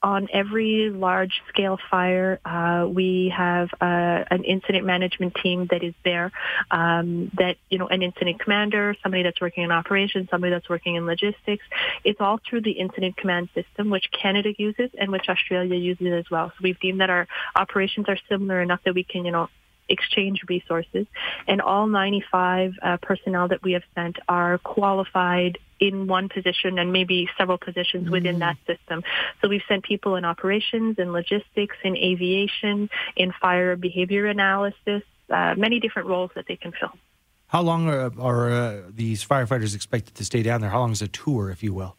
on 0.03 0.27
every 0.31 0.89
large 0.91 1.41
scale 1.49 1.77
fire, 1.89 2.39
uh, 2.45 2.87
we 2.87 3.33
have 3.35 3.69
uh, 3.81 4.23
an 4.29 4.43
incident 4.43 4.85
management 4.85 5.35
team 5.41 5.67
that 5.71 5.83
is 5.83 5.93
there. 6.03 6.31
Um, 6.69 7.31
that 7.37 7.57
you 7.69 7.77
know, 7.77 7.87
an 7.87 8.03
incident 8.03 8.39
commander, 8.39 8.95
somebody 9.01 9.23
that's 9.23 9.41
working 9.41 9.63
in 9.63 9.71
operations, 9.71 10.29
somebody 10.29 10.51
that's 10.51 10.69
working 10.69 10.95
in 10.95 11.05
logistics. 11.05 11.65
It's 12.03 12.21
all 12.21 12.39
through 12.47 12.61
the 12.61 12.71
incident 12.71 13.17
command 13.17 13.49
system, 13.55 13.89
which 13.89 14.05
Canada 14.11 14.53
uses 14.57 14.91
and 14.97 15.11
which 15.11 15.29
Australia 15.29 15.75
uses 15.75 16.13
as 16.13 16.29
well. 16.29 16.49
So 16.49 16.55
we've 16.61 16.79
deemed 16.79 17.01
that 17.01 17.09
our 17.09 17.27
operations 17.55 18.07
are 18.07 18.17
similar 18.29 18.61
enough 18.61 18.81
that 18.85 18.93
we 18.93 19.03
can, 19.03 19.25
you 19.25 19.31
know, 19.31 19.49
exchange 19.89 20.41
resources. 20.47 21.07
And 21.47 21.61
all 21.61 21.87
95 21.87 22.73
uh, 22.81 22.97
personnel 23.01 23.47
that 23.49 23.63
we 23.63 23.73
have 23.73 23.83
sent 23.95 24.17
are 24.27 24.57
qualified 24.59 25.57
in 25.79 26.07
one 26.07 26.29
position 26.29 26.79
and 26.79 26.91
maybe 26.91 27.29
several 27.37 27.57
positions 27.57 28.03
mm-hmm. 28.03 28.11
within 28.11 28.39
that 28.39 28.57
system. 28.65 29.03
So 29.41 29.47
we've 29.47 29.61
sent 29.67 29.83
people 29.83 30.15
in 30.15 30.25
operations, 30.25 30.97
in 30.97 31.11
logistics, 31.11 31.75
in 31.83 31.95
aviation, 31.95 32.89
in 33.15 33.31
fire 33.39 33.75
behavior 33.75 34.25
analysis, 34.25 35.03
uh, 35.29 35.55
many 35.55 35.79
different 35.79 36.07
roles 36.07 36.31
that 36.35 36.45
they 36.47 36.55
can 36.55 36.71
fill. 36.71 36.93
How 37.47 37.61
long 37.61 37.87
are, 37.87 38.11
are 38.19 38.51
uh, 38.51 38.81
these 38.89 39.25
firefighters 39.25 39.73
expected 39.75 40.15
to 40.15 40.25
stay 40.25 40.43
down 40.43 40.61
there? 40.61 40.69
How 40.69 40.79
long 40.79 40.91
is 40.91 41.01
a 41.01 41.07
tour, 41.07 41.49
if 41.49 41.63
you 41.63 41.73
will? 41.73 41.95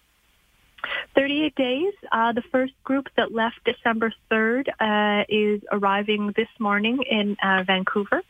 38 1.15 1.55
days. 1.55 1.95
Uh, 2.13 2.33
the 2.33 2.43
first 2.43 2.73
group 2.85 3.09
that 3.17 3.33
left 3.33 3.59
December 3.65 4.13
3rd 4.31 4.69
uh, 4.81 5.25
is 5.29 5.63
arriving 5.71 6.33
this 6.37 6.49
morning 6.59 7.03
in 7.03 7.37
uh, 7.43 7.65
Vancouver. 7.67 8.23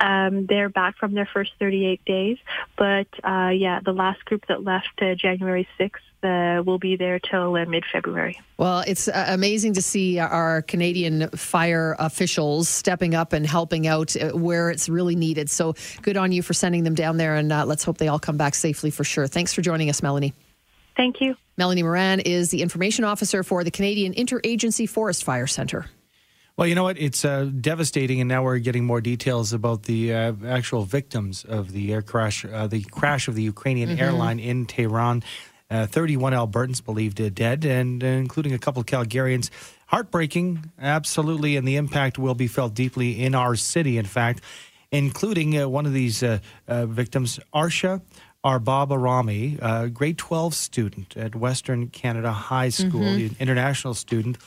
Um, 0.00 0.46
they're 0.46 0.68
back 0.68 0.96
from 0.96 1.14
their 1.14 1.28
first 1.32 1.52
38 1.58 2.04
days. 2.04 2.38
But 2.76 3.06
uh, 3.24 3.50
yeah, 3.50 3.80
the 3.84 3.92
last 3.92 4.24
group 4.24 4.46
that 4.48 4.64
left 4.64 5.00
uh, 5.00 5.14
January 5.14 5.68
6th 5.78 5.90
uh, 6.24 6.62
will 6.62 6.78
be 6.78 6.96
there 6.96 7.18
till 7.18 7.52
mid 7.66 7.84
February. 7.92 8.40
Well, 8.56 8.84
it's 8.86 9.08
amazing 9.08 9.74
to 9.74 9.82
see 9.82 10.18
our 10.20 10.62
Canadian 10.62 11.28
fire 11.30 11.96
officials 11.98 12.68
stepping 12.68 13.14
up 13.14 13.32
and 13.32 13.44
helping 13.44 13.86
out 13.86 14.14
where 14.32 14.70
it's 14.70 14.88
really 14.88 15.16
needed. 15.16 15.50
So 15.50 15.74
good 16.02 16.16
on 16.16 16.30
you 16.30 16.42
for 16.42 16.54
sending 16.54 16.84
them 16.84 16.94
down 16.94 17.16
there, 17.16 17.34
and 17.34 17.48
let's 17.48 17.82
hope 17.82 17.98
they 17.98 18.08
all 18.08 18.20
come 18.20 18.36
back 18.36 18.54
safely 18.54 18.90
for 18.90 19.02
sure. 19.02 19.26
Thanks 19.26 19.52
for 19.52 19.62
joining 19.62 19.90
us, 19.90 20.02
Melanie. 20.02 20.32
Thank 20.96 21.20
you. 21.20 21.36
Melanie 21.56 21.82
Morin 21.82 22.20
is 22.20 22.50
the 22.50 22.62
information 22.62 23.04
officer 23.04 23.42
for 23.42 23.64
the 23.64 23.70
Canadian 23.70 24.14
Interagency 24.14 24.88
Forest 24.88 25.24
Fire 25.24 25.46
Centre. 25.46 25.86
Well, 26.56 26.66
you 26.66 26.74
know 26.74 26.82
what? 26.82 26.98
It's 26.98 27.24
uh, 27.24 27.50
devastating, 27.60 28.20
and 28.20 28.28
now 28.28 28.44
we're 28.44 28.58
getting 28.58 28.84
more 28.84 29.00
details 29.00 29.54
about 29.54 29.84
the 29.84 30.12
uh, 30.12 30.32
actual 30.46 30.84
victims 30.84 31.44
of 31.44 31.72
the 31.72 31.92
air 31.92 32.02
crash, 32.02 32.44
uh, 32.44 32.66
the 32.66 32.82
crash 32.82 33.26
of 33.26 33.34
the 33.34 33.42
Ukrainian 33.42 33.88
mm-hmm. 33.88 34.02
airline 34.02 34.38
in 34.38 34.66
Tehran. 34.66 35.22
Uh, 35.70 35.86
31 35.86 36.34
Albertans 36.34 36.84
believed 36.84 37.34
dead, 37.34 37.64
and 37.64 38.04
uh, 38.04 38.06
including 38.06 38.52
a 38.52 38.58
couple 38.58 38.80
of 38.80 38.86
Calgarians. 38.86 39.48
Heartbreaking, 39.86 40.70
absolutely, 40.78 41.56
and 41.56 41.66
the 41.66 41.76
impact 41.76 42.18
will 42.18 42.34
be 42.34 42.46
felt 42.46 42.74
deeply 42.74 43.22
in 43.22 43.34
our 43.34 43.56
city, 43.56 43.96
in 43.96 44.04
fact, 44.04 44.42
including 44.90 45.58
uh, 45.58 45.66
one 45.68 45.86
of 45.86 45.94
these 45.94 46.22
uh, 46.22 46.40
uh, 46.68 46.84
victims, 46.84 47.40
Arshia 47.54 48.02
Arbabbahrami, 48.44 49.58
a 49.62 49.88
grade 49.88 50.18
12 50.18 50.54
student 50.54 51.16
at 51.16 51.34
Western 51.34 51.88
Canada 51.88 52.32
High 52.32 52.70
School, 52.70 53.02
mm-hmm. 53.02 53.26
an 53.26 53.36
international 53.38 53.94
student. 53.94 54.38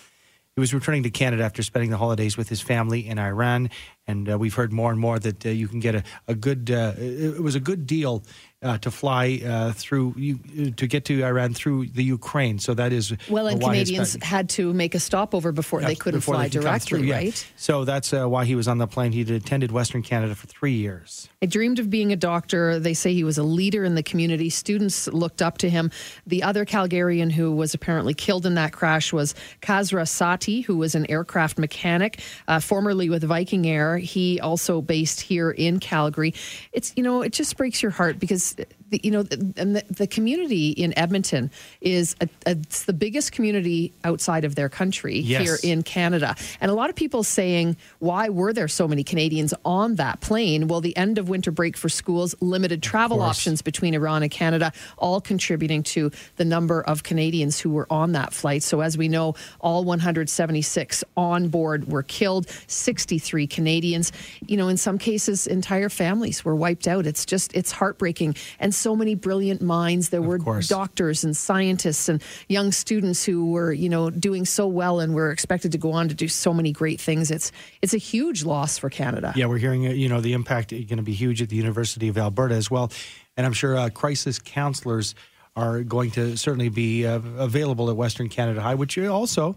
He 0.56 0.60
was 0.60 0.74
returning 0.74 1.04
to 1.04 1.10
Canada 1.10 1.44
after 1.44 1.64
spending 1.64 1.92
the 1.92 1.98
holidays 1.98 2.38
with 2.38 2.50
his 2.50 2.62
family 2.62 3.08
in 3.08 3.20
Iran, 3.20 3.70
and 4.08 4.30
uh, 4.30 4.38
we've 4.38 4.54
heard 4.54 4.72
more 4.72 4.92
and 4.92 5.00
more 5.00 5.20
that 5.20 5.46
uh, 5.46 5.50
you 5.50 5.68
can 5.68 5.80
get 5.80 5.96
a, 5.96 6.04
a 6.28 6.36
good. 6.36 6.72
Uh, 6.72 6.94
it 6.98 7.42
was 7.42 7.56
a 7.56 7.60
good 7.60 7.88
deal 7.88 8.24
uh, 8.66 8.78
to 8.80 8.90
fly 8.90 9.42
uh, 9.46 9.72
through 9.74 10.16
you, 10.18 10.72
to 10.72 10.88
get 10.88 11.06
to 11.06 11.24
Iran 11.24 11.54
through 11.54 11.88
the 11.88 12.04
Ukraine. 12.04 12.58
So 12.58 12.74
that 12.74 12.92
is 12.92 13.14
well, 13.30 13.48
and 13.48 13.62
Canadians 13.62 14.18
had 14.24 14.50
to 14.50 14.74
make 14.74 14.96
a 14.96 15.00
stopover 15.00 15.52
before 15.52 15.82
they 15.82 15.94
couldn't 15.94 16.22
before 16.22 16.36
fly 16.36 16.44
they 16.44 16.60
directly, 16.60 17.00
through, 17.00 17.12
right? 17.12 17.52
So 17.58 17.86
that's 17.86 18.12
uh, 18.12 18.28
why 18.28 18.46
he 18.46 18.56
was 18.56 18.68
on 18.68 18.80
the 18.80 18.88
plane. 18.88 19.12
He'd 19.12 19.30
attended 19.30 19.72
Western 19.72 20.02
Canada 20.02 20.34
for 20.34 20.48
three 20.48 20.74
years. 20.74 21.30
I 21.44 21.46
dreamed 21.46 21.78
of 21.78 21.92
being 21.92 22.12
a 22.12 22.16
doctor. 22.16 22.80
They 22.80 22.96
say 22.96 23.14
he 23.14 23.24
was 23.24 23.38
a 23.38 23.44
leader 23.44 23.84
in 23.84 23.94
the 23.94 24.04
community. 24.04 24.50
Students 24.50 25.08
looked 25.10 25.44
up 25.44 25.60
to 25.60 25.70
him. 25.70 25.92
The 26.26 26.42
other 26.42 26.66
Calgarian 26.66 27.32
who 27.32 27.52
was 27.52 27.76
apparently 27.76 28.16
killed 28.16 28.48
in 28.48 28.56
that 28.56 28.72
crash 28.72 29.14
was 29.14 29.36
Kasra 29.62 30.04
Saati, 30.04 30.66
who 30.66 30.78
was 30.78 30.96
an 30.96 31.06
aircraft 31.10 31.60
mechanic, 31.60 32.20
uh, 32.48 32.60
formerly 32.60 33.10
with 33.10 33.24
Viking 33.24 33.68
Air. 33.68 33.95
He 33.98 34.40
also 34.40 34.82
based 34.82 35.22
here 35.22 35.52
in 35.52 35.80
Calgary. 35.80 36.34
It's 36.72 36.94
you 36.96 37.04
know 37.04 37.22
it 37.22 37.34
just 37.34 37.58
breaks 37.58 37.82
your 37.82 37.92
heart 37.92 38.20
because 38.20 38.56
the, 38.90 39.02
you 39.04 39.12
know, 39.12 39.26
and 39.58 39.76
the, 39.76 39.84
the, 39.90 40.08
community 40.08 40.70
in 40.70 40.98
Edmonton 40.98 41.50
is 41.82 42.16
a, 42.22 42.30
a, 42.46 42.52
it's 42.52 42.86
the 42.86 42.94
biggest 42.94 43.32
community 43.32 43.92
outside 44.04 44.46
of 44.46 44.56
their 44.56 44.70
country 44.70 45.20
yes. 45.20 45.42
here 45.42 45.58
in 45.64 45.82
Canada, 45.82 46.36
and 46.62 46.70
a 46.70 46.74
lot 46.74 46.90
of 46.90 46.96
people 46.96 47.24
saying, 47.24 47.78
why 48.00 48.30
were 48.30 48.54
there 48.54 48.68
so 48.68 48.88
many 48.88 49.04
Canadians 49.04 49.54
on 49.64 49.96
that 49.96 50.22
plane? 50.22 50.68
Well, 50.68 50.82
the 50.82 50.96
end 50.96 51.18
of 51.18 51.30
winter 51.30 51.52
break 51.52 51.76
for 51.76 51.90
schools, 51.90 52.36
limited 52.42 52.84
travel 52.84 53.22
options 53.22 53.62
between 53.62 53.94
Iran 53.94 54.22
and 54.22 54.32
Canada, 54.32 54.72
all 54.98 55.20
contributing 55.20 55.82
to 55.84 56.12
the 56.36 56.46
number 56.46 56.82
of 56.84 57.04
Canadians 57.04 57.60
who 57.60 57.72
were 57.72 57.88
on 57.90 58.12
that 58.12 58.34
flight. 58.34 58.62
So, 58.62 58.82
as 58.82 58.98
we 58.98 59.08
know, 59.08 59.34
all 59.62 59.84
176 59.84 61.04
on 61.18 61.48
board 61.48 61.88
were 61.88 62.04
killed, 62.04 62.48
63 62.68 63.48
Canadians. 63.48 64.12
You 64.46 64.58
know, 64.58 64.68
in 64.68 64.78
some 64.78 65.00
cases, 65.00 65.48
entire 65.48 65.90
families 65.90 66.46
were 66.46 66.56
wiped 66.56 66.88
out. 66.88 67.08
It's 67.08 67.26
just 67.26 67.56
it's 67.56 67.72
heartbreaking 67.72 68.36
and 68.60 68.75
so 68.76 68.96
many 68.96 69.16
brilliant 69.16 69.62
minds. 69.62 70.10
There 70.10 70.22
were 70.22 70.38
doctors 70.62 71.24
and 71.24 71.36
scientists 71.36 72.10
and 72.10 72.22
young 72.48 72.72
students 72.72 73.24
who 73.24 73.52
were, 73.52 73.72
you 73.72 73.90
know, 73.90 74.10
doing 74.10 74.46
so 74.46 74.68
well 74.68 75.00
and 75.00 75.14
were 75.14 75.32
expected 75.32 75.72
to 75.72 75.78
go 75.78 75.92
on 75.92 76.10
to 76.10 76.16
do 76.16 76.28
so 76.28 76.54
many 76.54 76.72
great 76.72 77.00
things. 77.00 77.32
It's 77.32 77.52
it's 77.82 77.94
a 77.94 77.98
huge 77.98 78.44
loss 78.44 78.78
for 78.78 78.90
Canada. 78.90 79.34
Yeah, 79.36 79.48
we're 79.48 79.58
hearing, 79.58 79.88
uh, 79.88 79.92
you 79.92 80.10
know, 80.10 80.22
the 80.22 80.34
impact 80.34 80.74
is 80.74 80.86
going 80.86 80.98
to 80.98 81.04
be 81.04 81.14
huge 81.14 81.42
at 81.42 81.50
the 81.50 81.56
University 81.56 82.08
of 82.08 82.18
Alberta 82.18 82.56
as 82.56 82.70
well, 82.70 82.92
and 83.38 83.46
I'm 83.46 83.54
sure 83.54 83.78
uh, 83.78 83.90
crisis 83.90 84.40
counselors 84.40 85.16
are 85.56 85.84
going 85.84 86.12
to 86.12 86.36
certainly 86.36 86.70
be 86.70 87.06
uh, 87.06 87.20
available 87.38 87.90
at 87.90 87.96
Western 87.96 88.28
Canada 88.28 88.62
High, 88.62 88.76
which 88.76 88.98
also, 88.98 89.56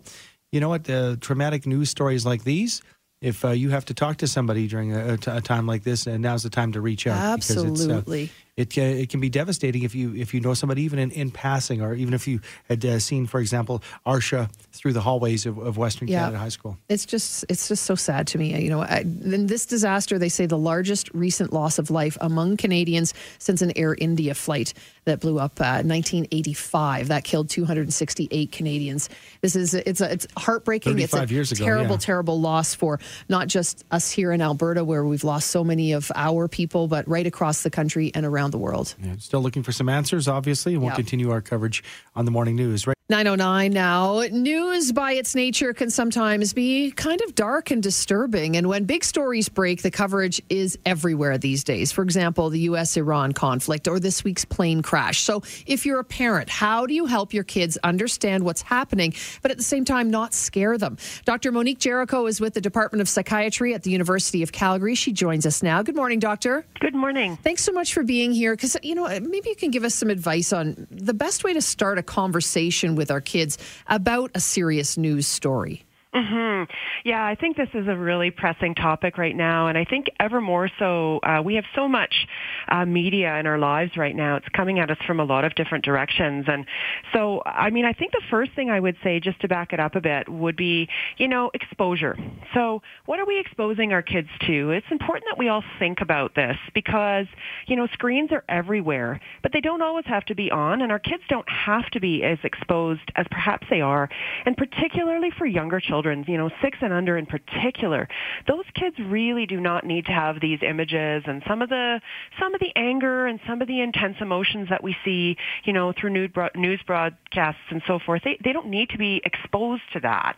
you 0.53 0.61
know 0.61 0.69
what, 0.69 0.89
uh, 0.89 1.17
traumatic 1.21 1.67
news 1.67 1.91
stories 1.91 2.25
like 2.25 2.45
these 2.45 2.83
if 3.21 3.45
uh, 3.45 3.51
you 3.51 3.71
have 3.71 3.85
to 3.87 3.95
talk 3.95 4.19
to 4.19 4.27
somebody 4.27 4.69
during 4.69 4.95
a, 4.95 5.15
a, 5.27 5.41
time 5.41 5.67
like 5.67 5.83
this, 5.83 6.07
and 6.07 6.23
now's 6.23 6.43
the 6.43 6.51
time 6.51 6.73
to 6.73 6.81
reach 6.81 7.07
out. 7.07 7.17
Absolutely. 7.17 7.87
Because 7.87 8.13
it's, 8.15 8.33
uh, 8.59 8.63
it, 8.63 8.77
it 8.77 9.09
can 9.11 9.21
be 9.21 9.29
devastating 9.29 9.83
if 9.83 9.95
you 9.95 10.15
if 10.15 10.35
you 10.35 10.41
know 10.41 10.55
somebody 10.55 10.83
even 10.83 10.99
in, 10.99 11.11
in 11.13 11.31
passing, 11.31 11.81
or 11.81 11.95
even 11.95 12.15
if 12.15 12.27
you 12.27 12.41
had 12.69 12.85
uh, 12.85 12.99
seen, 12.99 13.27
for 13.27 13.41
example, 13.41 13.83
Arshia 14.07 14.51
through 14.73 14.93
the 14.93 15.01
hallways 15.01 15.47
of, 15.47 15.59
of 15.59 15.77
Western 15.77 16.09
yeah. 16.09 16.21
Canada 16.21 16.39
High 16.39 16.49
School. 16.49 16.77
It's 16.89 17.07
just 17.07 17.45
it's 17.49 17.69
just 17.69 17.85
so 17.85 17.95
sad 17.95 18.27
to 18.29 18.39
me. 18.39 18.61
You 18.61 18.71
know, 18.71 18.81
I, 18.81 19.01
in 19.01 19.47
this 19.47 19.67
disaster, 19.67 20.19
they 20.19 20.29
say 20.29 20.47
the 20.47 20.59
largest 20.59 21.13
recent 21.15 21.53
loss 21.53 21.79
of 21.79 21.91
life 21.91 22.17
among 22.21 22.57
Canadians 22.57 23.15
since 23.39 23.63
an 23.63 23.73
Air 23.77 23.95
India 23.99 24.35
flight 24.35 24.75
that 25.05 25.21
blew 25.21 25.39
up 25.39 25.61
uh, 25.61 25.83
1985 25.83 27.09
that 27.09 27.25
killed 27.25 27.49
268 27.49 28.53
Canadians. 28.53 29.09
This 29.41 29.57
is 29.57 29.75
it's 29.75 30.01
a, 30.01 30.13
it's 30.13 30.27
heartbreaking. 30.37 30.99
It's 30.99 31.15
a 31.15 31.27
years 31.27 31.53
ago, 31.53 31.65
terrible, 31.65 31.93
yeah. 31.93 31.99
terrible 31.99 32.41
loss 32.41 32.75
for 32.75 33.01
not 33.29 33.49
just 33.49 33.85
us 33.91 34.11
here 34.11 34.33
in 34.33 34.41
Alberta, 34.41 34.85
where 34.85 35.05
we've 35.05 35.25
lost 35.25 35.49
so 35.49 35.65
many 35.65 35.93
of 35.93 36.11
our 36.15 36.49
people, 36.49 36.89
but 36.89 37.09
right 37.09 37.27
across 37.27 37.63
the 37.63 37.71
country 37.71 38.11
and 38.15 38.25
around 38.25 38.48
the 38.51 38.59
world. 38.59 38.95
Yeah, 39.03 39.17
still 39.19 39.41
looking 39.41 39.63
for 39.63 39.73
some 39.73 39.89
answers, 39.89 40.29
obviously. 40.29 40.75
And 40.75 40.83
we'll 40.83 40.95
continue 40.95 41.31
our 41.31 41.41
coverage 41.41 41.83
on 42.15 42.25
the 42.25 42.31
morning 42.31 42.57
news. 42.57 42.87
Right. 42.87 42.98
909 43.11 43.73
now. 43.73 44.21
News 44.31 44.93
by 44.93 45.13
its 45.13 45.35
nature 45.35 45.73
can 45.73 45.89
sometimes 45.89 46.53
be 46.53 46.91
kind 46.91 47.23
of 47.23 47.35
dark 47.35 47.71
and 47.71 47.83
disturbing. 47.83 48.55
And 48.55 48.69
when 48.69 48.85
big 48.85 49.03
stories 49.03 49.49
break, 49.49 49.81
the 49.81 49.91
coverage 49.91 50.43
is 50.51 50.79
everywhere 50.85 51.39
these 51.39 51.65
days. 51.65 51.91
For 51.91 52.03
example, 52.03 52.51
the 52.51 52.59
U.S. 52.61 52.99
Iran 52.99 53.33
conflict 53.33 53.89
or 53.89 53.99
this 53.99 54.25
week's 54.25 54.45
plane 54.45 54.83
crash. 54.83 55.21
So, 55.21 55.43
if 55.67 55.87
you're 55.87 56.01
a 56.01 56.05
parent, 56.05 56.51
how 56.51 56.85
do 56.85 56.93
you 56.93 57.07
help 57.07 57.33
your 57.33 57.45
kids 57.45 57.79
understand 57.83 58.45
what's 58.45 58.61
happening, 58.61 59.15
but 59.41 59.51
at 59.51 59.57
the 59.57 59.63
same 59.63 59.87
time 59.87 60.11
not 60.11 60.35
scare 60.35 60.77
them? 60.77 60.99
Dr. 61.25 61.51
Monique 61.51 61.79
Jericho 61.79 62.27
is 62.27 62.43
with 62.43 62.53
the 62.53 62.61
Department 62.61 63.01
of 63.01 63.09
Psychiatry 63.09 63.73
at 63.73 63.85
the 63.85 63.91
University 63.91 64.43
of 64.43 64.53
Calgary. 64.53 64.95
She 64.95 65.15
joins 65.15 65.47
us 65.47 65.63
now. 65.63 65.81
Good 65.81 65.97
morning, 65.97 66.19
Doctor. 66.19 66.67
Good 66.79 66.95
morning. 66.95 67.39
Thanks 67.39 67.65
so 67.65 67.73
much 67.73 67.95
for 67.95 68.03
being 68.03 68.33
here. 68.33 68.55
Because, 68.55 68.77
you 68.83 68.95
know, 68.95 69.09
maybe 69.19 69.49
you 69.49 69.57
can 69.57 69.71
give 69.71 69.85
us 69.85 69.95
some 69.95 70.11
advice 70.11 70.53
on 70.53 70.87
the 70.91 71.15
best 71.15 71.43
way 71.43 71.55
to 71.55 71.63
start 71.63 71.97
a 71.97 72.03
conversation 72.03 72.97
with 72.99 73.11
our 73.11 73.23
kids 73.23 73.57
about 73.87 74.31
a 74.35 74.41
serious 74.41 74.99
news 74.99 75.27
story. 75.27 75.87
Mm-hmm. 76.15 76.73
Yeah, 77.05 77.23
I 77.23 77.35
think 77.35 77.59
this 77.59 77.69
is 77.75 77.87
a 77.87 77.95
really 77.95 78.31
pressing 78.31 78.75
topic 78.75 79.19
right 79.19 79.37
now, 79.37 79.67
and 79.67 79.77
I 79.77 79.85
think 79.85 80.07
ever 80.19 80.41
more 80.41 80.71
so. 80.79 81.19
Uh, 81.19 81.43
we 81.45 81.57
have 81.57 81.67
so 81.75 81.87
much 81.87 82.27
uh, 82.69 82.87
media 82.87 83.37
in 83.37 83.47
our 83.47 83.59
lives 83.59 83.95
right 83.95 84.17
now; 84.17 84.37
it's 84.37 84.49
coming 84.57 84.79
at 84.79 84.91
us 84.91 84.97
from 85.07 85.21
a 85.21 85.25
lot 85.25 85.45
of 85.45 85.55
different 85.55 85.85
directions, 85.85 86.47
and 86.49 86.65
so 87.13 87.43
I 87.45 87.69
mean, 87.69 87.85
I 87.85 87.93
think 87.93 88.13
the 88.13 88.23
first 88.31 88.53
thing 88.57 88.71
I 88.71 88.81
would 88.81 88.97
say, 89.05 89.21
just 89.21 89.39
to 89.43 89.49
back 89.49 89.75
it 89.75 89.81
up 89.81 89.97
a 89.97 90.01
bit, 90.01 90.31
would 90.31 90.57
be 90.57 90.89
you 91.19 91.29
know 91.29 91.51
exposure. 91.53 92.17
So, 92.55 92.81
what 93.05 93.19
are 93.19 93.27
we 93.27 93.39
exposing 93.39 93.93
our 93.93 94.03
kids 94.03 94.29
to? 94.47 94.71
It's 94.71 94.91
important 94.91 95.27
that 95.31 95.37
we 95.37 95.49
all 95.49 95.63
think 95.79 96.01
about 96.01 96.35
this 96.35 96.57
because 96.73 97.27
you 97.67 97.77
know 97.77 97.87
screens 97.93 98.33
are 98.33 98.45
everywhere, 98.49 99.21
but 99.43 99.53
they 99.53 99.61
don't 99.61 99.83
always 99.83 100.07
have 100.07 100.25
to 100.25 100.35
be 100.35 100.51
on, 100.51 100.81
and 100.81 100.91
our 100.91 100.99
kids 100.99 101.23
don't 101.29 101.49
have 101.51 101.85
to 101.91 102.01
be 102.01 102.25
as 102.25 102.39
exposed 102.45 103.13
as 103.15 103.27
perhaps 103.31 103.67
they 103.69 103.83
are, 103.83 104.09
and 104.47 104.57
particularly 104.57 105.31
for 105.37 105.45
younger 105.45 105.79
children 105.81 105.98
children, 105.99 106.25
you 106.29 106.39
know, 106.39 106.49
six 106.63 106.79
and 106.81 106.93
under 106.93 107.17
in 107.17 107.27
particular, 107.27 108.09
those 108.47 108.65
kids 108.75 108.97
really 109.01 109.47
do 109.47 109.61
not 109.61 109.85
need 109.85 110.07
to 110.07 110.13
have 110.13 110.41
these 110.41 110.61
images 110.63 111.25
and 111.27 111.43
some 111.49 111.61
of 111.61 111.69
the 111.69 112.01
some 112.39 112.55
of 112.55 112.61
the 112.61 112.71
anger 112.77 113.27
and 113.27 113.41
some 113.49 113.61
of 113.61 113.67
the 113.67 113.81
intense 113.81 114.17
emotions 114.21 114.69
that 114.71 114.83
we 114.83 114.97
see, 115.05 115.37
you 115.65 115.73
know, 115.73 115.93
through 115.99 116.11
news 116.11 116.81
broadcasts 116.87 117.61
and 117.71 117.83
so 117.87 117.99
forth. 118.05 118.23
They 118.25 118.39
they 118.45 118.53
don't 118.53 118.69
need 118.69 118.91
to 118.91 118.99
be 118.99 119.21
exposed 119.25 119.83
to 119.95 120.01
that. 120.01 120.37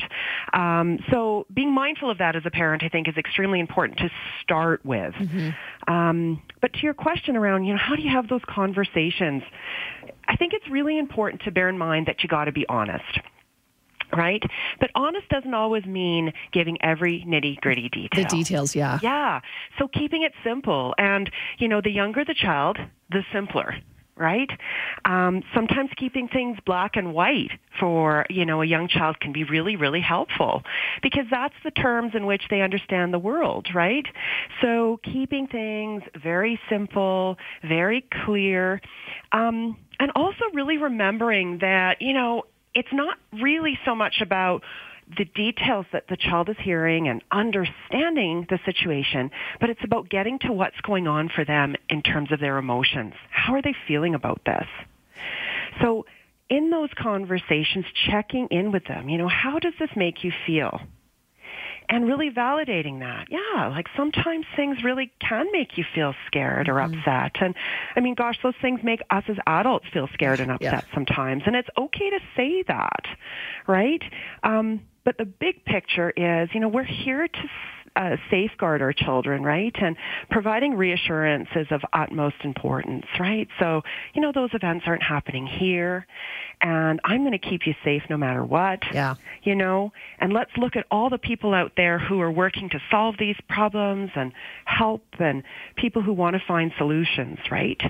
Um, 0.55 0.99
so 1.11 1.47
being 1.53 1.73
mindful 1.75 2.11
of 2.11 2.19
that 2.19 2.37
as 2.37 2.43
a 2.47 2.51
parent, 2.51 2.83
I 2.83 2.89
think, 2.89 3.09
is 3.09 3.17
extremely 3.17 3.61
important 3.61 3.99
to 3.99 4.11
start 4.43 4.85
with. 4.85 5.15
Mm-hmm. 5.15 5.93
Um, 5.93 6.43
but 6.63 6.73
to 6.73 6.79
your 6.83 6.95
question 6.95 7.37
around, 7.37 7.65
you 7.65 7.75
know, 7.75 7.81
how 7.81 7.97
do 7.97 8.03
you 8.03 8.11
have 8.11 8.29
those 8.29 8.43
conversations? 8.49 9.43
I 10.27 10.37
think 10.37 10.55
it's 10.55 10.69
really 10.71 10.99
important 10.99 11.43
to 11.43 11.51
bear 11.51 11.69
in 11.69 11.77
mind 11.77 12.07
that 12.07 12.23
you 12.23 12.29
got 12.29 12.45
to 12.45 12.53
be 12.53 12.65
honest 12.69 13.21
right? 14.17 14.43
But 14.79 14.91
honest 14.95 15.29
doesn't 15.29 15.55
always 15.55 15.85
mean 15.85 16.33
giving 16.53 16.77
every 16.83 17.25
nitty 17.27 17.61
gritty 17.61 17.89
detail. 17.89 18.25
The 18.25 18.25
details, 18.25 18.75
yeah. 18.75 18.99
Yeah. 19.03 19.41
So 19.79 19.89
keeping 19.89 20.23
it 20.23 20.33
simple. 20.45 20.95
And, 20.99 21.31
you 21.59 21.69
know, 21.69 21.81
the 21.81 21.91
younger 21.91 22.25
the 22.25 22.35
child, 22.35 22.79
the 23.11 23.23
simpler. 23.33 23.77
Right? 24.17 24.51
Um, 25.07 25.43
sometimes 25.55 25.89
keeping 25.97 26.29
things 26.29 26.59
black 26.67 26.95
and 26.95 27.15
white 27.15 27.53
for, 27.79 28.27
you 28.29 28.45
know, 28.45 28.61
a 28.61 28.67
young 28.67 28.87
child 28.87 29.19
can 29.19 29.33
be 29.33 29.45
really, 29.45 29.77
really 29.77 30.03
helpful 30.03 30.63
because 31.03 31.25
that's 31.31 31.55
the 31.65 31.71
terms 31.71 32.13
in 32.15 32.27
which 32.27 32.43
they 32.51 32.61
understand 32.61 33.15
the 33.15 33.19
world, 33.19 33.69
right? 33.75 34.05
So 34.61 35.01
keeping 35.03 35.47
things 35.47 36.03
very 36.23 36.61
simple, 36.69 37.39
very 37.67 38.05
clear, 38.27 38.83
um, 39.33 39.79
and 39.99 40.13
also 40.15 40.45
really 40.53 40.77
remembering 40.77 41.59
that, 41.63 42.03
you 42.03 42.13
know, 42.13 42.43
it's 42.75 42.93
not 42.93 43.17
really 43.33 43.79
so 43.85 43.95
much 43.95 44.21
about 44.21 44.63
the 45.19 45.25
details 45.25 45.87
that 45.93 46.05
the 46.09 46.17
child 46.17 46.49
is 46.49 46.57
hearing 46.63 47.09
and 47.09 47.23
understanding 47.33 48.47
the 48.49 48.59
situation, 48.65 49.31
but 49.61 49.71
it's 49.71 49.83
about 49.83 50.09
getting 50.09 50.39
to 50.39 50.53
what's 50.53 50.81
going 50.83 51.09
on 51.09 51.29
for 51.29 51.45
them 51.45 51.75
in 51.89 52.03
terms 52.03 52.31
of 52.31 52.39
their 52.39 52.59
emotions. 52.59 53.15
How 53.31 53.55
are 53.55 53.63
they 53.63 53.75
feeling 53.89 54.15
about 54.15 54.41
this? 54.47 54.67
So 55.83 56.07
in 56.49 56.71
those 56.71 56.91
conversations, 56.97 57.85
checking 58.09 58.49
in 58.51 58.73
with 58.73 58.85
them, 58.87 59.09
you 59.09 59.19
know, 59.19 59.29
how 59.29 59.59
does 59.59 59.75
this 59.79 59.91
make 59.97 60.23
you 60.23 60.33
feel? 60.47 60.81
And 61.91 62.07
really 62.07 62.31
validating 62.31 63.01
that. 63.01 63.27
Yeah, 63.29 63.69
like 63.69 63.87
sometimes 63.97 64.47
things 64.57 64.79
really 64.85 65.13
can 65.21 65.47
make 65.53 65.77
you 65.77 65.85
feel 65.95 66.15
scared 66.27 66.69
or 66.69 66.75
mm-hmm. 66.75 66.99
upset. 66.99 67.43
And 67.43 67.55
I 67.97 68.01
mean, 68.01 68.15
gosh, 68.15 68.39
those 68.43 68.55
things 68.63 68.81
make 68.83 69.03
us 69.11 69.25
as 69.29 69.37
adults 69.47 69.87
feel 69.93 70.09
scared 70.15 70.41
and 70.41 70.53
upset 70.53 70.85
yeah. 70.87 70.95
sometimes. 70.95 71.43
And 71.47 71.57
it's 71.57 71.69
okay 71.77 72.11
to 72.11 72.21
say 72.37 72.63
that, 72.69 73.07
right? 73.67 74.03
Um, 74.45 74.83
but 75.05 75.19
the 75.19 75.25
big 75.25 75.65
picture 75.65 76.11
is, 76.11 76.49
you 76.55 76.61
know, 76.61 76.69
we're 76.69 76.85
here 76.85 77.27
to 77.27 77.49
uh, 77.97 78.17
safeguard 78.31 78.83
our 78.83 78.93
children, 78.93 79.43
right? 79.43 79.75
And 79.81 79.97
providing 80.31 80.75
reassurance 80.75 81.49
is 81.55 81.67
of 81.71 81.83
utmost 81.93 82.37
importance, 82.45 83.07
right? 83.19 83.49
So, 83.59 83.83
you 84.15 84.23
know, 84.23 84.33
those 84.33 84.51
events 84.55 84.85
aren't 84.87 85.03
happening 85.03 85.47
here 85.47 86.07
and 86.61 87.01
I'm 87.05 87.21
going 87.21 87.33
to 87.33 87.39
keep 87.39 87.67
you 87.67 87.75
safe 87.85 88.03
no 88.11 88.17
matter 88.17 88.45
what. 88.45 88.81
Yeah. 88.93 89.15
You 89.43 89.55
know, 89.55 89.93
and 90.19 90.33
let's 90.33 90.51
look 90.57 90.77
at 90.77 90.87
all 90.91 91.09
the 91.09 91.19
people 91.19 91.55
out 91.55 91.73
there 91.77 91.99
who 91.99 92.21
are 92.21 92.31
working 92.31 92.69
to 92.71 92.81
solve 92.91 93.17
these 93.19 93.37
problems 93.49 94.11
and 94.15 94.33
help 94.65 95.03
and 95.19 95.43
people 95.77 96.03
who 96.03 96.13
want 96.13 96.37
to 96.37 96.43
find 96.47 96.73
solutions, 96.77 97.39
right? 97.51 97.81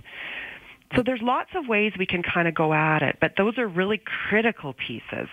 So 0.97 1.03
there's 1.05 1.23
lots 1.23 1.51
of 1.55 1.69
ways 1.69 1.93
we 1.99 2.07
can 2.07 2.23
kind 2.23 2.49
of 2.49 2.55
go 2.55 2.73
at 2.73 3.03
it, 3.03 3.19
but 3.21 3.33
those 3.37 3.59
are 3.59 3.67
really 3.67 4.01
critical 4.29 4.73
pieces. 4.73 5.29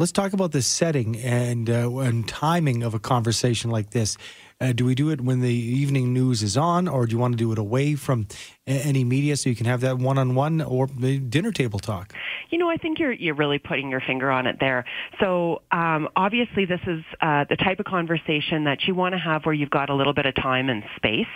Let's 0.00 0.12
talk 0.12 0.32
about 0.32 0.52
the 0.52 0.62
setting 0.62 1.16
and 1.16 1.68
uh, 1.68 1.90
and 1.98 2.28
timing 2.28 2.84
of 2.84 2.94
a 2.94 3.00
conversation 3.00 3.72
like 3.72 3.90
this. 3.90 4.16
Uh, 4.60 4.72
do 4.72 4.84
we 4.84 4.94
do 4.94 5.10
it 5.10 5.20
when 5.20 5.40
the 5.40 5.52
evening 5.52 6.12
news 6.12 6.40
is 6.40 6.56
on, 6.56 6.86
or 6.86 7.04
do 7.04 7.16
you 7.16 7.18
want 7.18 7.32
to 7.32 7.36
do 7.36 7.50
it 7.50 7.58
away 7.58 7.96
from 7.96 8.28
any 8.68 9.04
media 9.04 9.36
so 9.36 9.48
you 9.48 9.56
can 9.56 9.66
have 9.66 9.80
that 9.80 9.98
one 9.98 10.18
on 10.18 10.34
one 10.34 10.60
or 10.60 10.86
dinner 10.86 11.52
table 11.52 11.78
talk? 11.78 12.12
You 12.50 12.58
know, 12.58 12.68
I 12.68 12.76
think 12.76 12.98
you're 12.98 13.12
you're 13.12 13.34
really 13.34 13.58
putting 13.58 13.90
your 13.90 14.00
finger 14.00 14.30
on 14.30 14.46
it 14.46 14.56
there. 14.60 14.84
So 15.20 15.62
um, 15.70 16.08
obviously, 16.16 16.64
this 16.64 16.80
is 16.86 17.02
uh, 17.20 17.44
the 17.48 17.56
type 17.56 17.78
of 17.80 17.86
conversation 17.86 18.64
that 18.64 18.84
you 18.86 18.94
want 18.94 19.14
to 19.14 19.18
have 19.18 19.44
where 19.44 19.54
you've 19.54 19.70
got 19.70 19.90
a 19.90 19.94
little 19.94 20.14
bit 20.14 20.26
of 20.26 20.34
time 20.34 20.68
and 20.68 20.82
space 20.96 21.26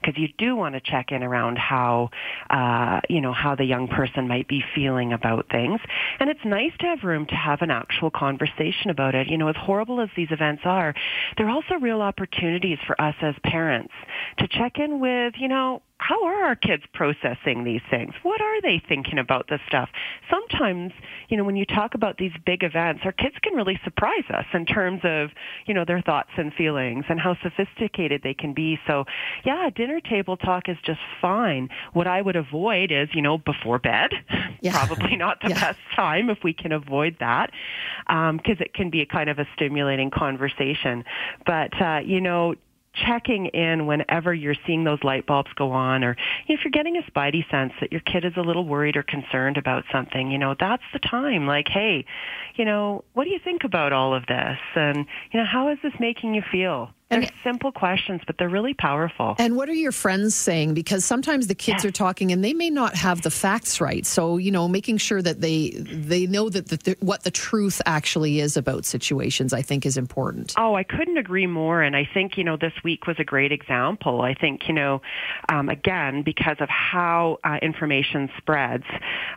because 0.00 0.18
you 0.18 0.28
do 0.38 0.56
want 0.56 0.74
to 0.74 0.80
check 0.80 1.12
in 1.12 1.22
around 1.22 1.58
how 1.58 2.10
uh, 2.50 3.00
you 3.08 3.20
know 3.20 3.32
how 3.32 3.54
the 3.54 3.64
young 3.64 3.88
person 3.88 4.28
might 4.28 4.48
be 4.48 4.62
feeling 4.74 5.12
about 5.12 5.46
things, 5.50 5.80
and 6.20 6.30
it's 6.30 6.44
nice 6.44 6.72
to 6.80 6.86
have 6.86 7.04
room 7.04 7.26
to 7.26 7.34
have 7.34 7.62
an 7.62 7.70
actual 7.70 8.10
conversation 8.10 8.90
about 8.90 9.14
it. 9.14 9.28
You 9.28 9.38
know, 9.38 9.48
as 9.48 9.56
horrible 9.58 10.00
as 10.00 10.08
these 10.16 10.30
events 10.30 10.62
are, 10.64 10.94
they're 11.36 11.50
also 11.50 11.74
real 11.80 12.00
opportunities 12.00 12.78
for 12.86 13.00
us 13.00 13.14
as 13.20 13.34
parents 13.44 13.92
to 14.38 14.48
check 14.48 14.78
in 14.78 15.00
with 15.00 15.34
you 15.38 15.48
know 15.48 15.82
how 15.98 16.24
are 16.24 16.44
our 16.44 16.56
kids 16.56 16.82
processing 16.92 17.62
these 17.62 17.80
things? 17.88 18.12
What 18.22 18.40
are 18.40 18.60
they 18.60 18.82
thinking 18.88 19.18
about 19.18 19.46
this 19.48 19.60
stuff? 19.68 19.88
Sometimes, 20.28 20.92
you 21.28 21.36
know, 21.36 21.44
when 21.44 21.54
you 21.54 21.64
talk 21.64 21.94
about 21.94 22.18
these 22.18 22.32
big 22.44 22.64
events, 22.64 23.02
our 23.04 23.12
kids 23.12 23.36
can 23.40 23.54
really 23.54 23.78
surprise 23.84 24.24
us 24.30 24.46
in 24.52 24.66
terms 24.66 25.00
of, 25.04 25.30
you 25.66 25.74
know, 25.74 25.84
their 25.84 26.00
thoughts 26.00 26.30
and 26.36 26.52
feelings 26.54 27.04
and 27.08 27.20
how 27.20 27.36
sophisticated 27.42 28.22
they 28.24 28.34
can 28.34 28.52
be. 28.52 28.80
So, 28.86 29.04
yeah, 29.44 29.70
dinner 29.70 30.00
table 30.00 30.36
talk 30.36 30.68
is 30.68 30.76
just 30.84 31.00
fine. 31.20 31.68
What 31.92 32.08
I 32.08 32.20
would 32.20 32.36
avoid 32.36 32.90
is, 32.90 33.08
you 33.14 33.22
know, 33.22 33.38
before 33.38 33.78
bed. 33.78 34.10
Yeah. 34.60 34.72
Probably 34.86 35.16
not 35.16 35.40
the 35.40 35.50
yeah. 35.50 35.60
best 35.60 35.78
time 35.94 36.30
if 36.30 36.38
we 36.42 36.52
can 36.52 36.72
avoid 36.72 37.16
that, 37.20 37.52
because 38.08 38.30
um, 38.30 38.40
it 38.60 38.74
can 38.74 38.90
be 38.90 39.02
a 39.02 39.06
kind 39.06 39.30
of 39.30 39.38
a 39.38 39.46
stimulating 39.54 40.10
conversation. 40.10 41.04
But, 41.46 41.80
uh, 41.80 42.00
you 42.04 42.20
know, 42.20 42.56
checking 42.94 43.46
in 43.46 43.86
whenever 43.86 44.34
you're 44.34 44.54
seeing 44.66 44.84
those 44.84 45.02
light 45.02 45.26
bulbs 45.26 45.50
go 45.54 45.72
on 45.72 46.04
or 46.04 46.16
if 46.48 46.60
you're 46.64 46.70
getting 46.70 46.96
a 46.96 47.10
spidey 47.10 47.48
sense 47.50 47.72
that 47.80 47.90
your 47.90 48.00
kid 48.00 48.24
is 48.24 48.32
a 48.36 48.40
little 48.42 48.66
worried 48.66 48.96
or 48.96 49.02
concerned 49.02 49.56
about 49.56 49.84
something, 49.90 50.30
you 50.30 50.38
know, 50.38 50.54
that's 50.58 50.82
the 50.92 50.98
time. 50.98 51.46
Like, 51.46 51.68
hey, 51.68 52.04
you 52.56 52.64
know, 52.64 53.04
what 53.14 53.24
do 53.24 53.30
you 53.30 53.40
think 53.42 53.64
about 53.64 53.92
all 53.92 54.14
of 54.14 54.26
this? 54.26 54.58
And, 54.74 55.06
you 55.32 55.40
know, 55.40 55.46
how 55.50 55.68
is 55.68 55.78
this 55.82 55.94
making 55.98 56.34
you 56.34 56.42
feel? 56.50 56.90
They're 57.20 57.30
simple 57.44 57.72
questions, 57.72 58.22
but 58.26 58.38
they're 58.38 58.48
really 58.48 58.74
powerful. 58.74 59.36
And 59.38 59.56
what 59.56 59.68
are 59.68 59.74
your 59.74 59.92
friends 59.92 60.34
saying? 60.34 60.74
Because 60.74 61.04
sometimes 61.04 61.46
the 61.46 61.54
kids 61.54 61.84
are 61.84 61.90
talking 61.90 62.32
and 62.32 62.42
they 62.42 62.54
may 62.54 62.70
not 62.70 62.94
have 62.94 63.22
the 63.22 63.30
facts 63.30 63.80
right. 63.80 64.06
So 64.06 64.38
you 64.38 64.50
know, 64.50 64.68
making 64.68 64.98
sure 64.98 65.20
that 65.20 65.40
they 65.40 65.70
they 65.70 66.26
know 66.26 66.48
that 66.48 66.68
the, 66.68 66.96
what 67.00 67.24
the 67.24 67.30
truth 67.30 67.82
actually 67.86 68.40
is 68.40 68.56
about 68.56 68.84
situations, 68.84 69.52
I 69.52 69.62
think, 69.62 69.84
is 69.84 69.96
important. 69.96 70.54
Oh, 70.56 70.74
I 70.74 70.84
couldn't 70.84 71.18
agree 71.18 71.46
more. 71.46 71.82
And 71.82 71.94
I 71.96 72.08
think 72.12 72.38
you 72.38 72.44
know 72.44 72.56
this 72.56 72.72
week 72.82 73.06
was 73.06 73.16
a 73.18 73.24
great 73.24 73.52
example. 73.52 74.22
I 74.22 74.34
think 74.34 74.68
you 74.68 74.74
know, 74.74 75.02
um, 75.48 75.68
again, 75.68 76.22
because 76.22 76.56
of 76.60 76.68
how 76.68 77.38
uh, 77.44 77.58
information 77.60 78.30
spreads, 78.38 78.86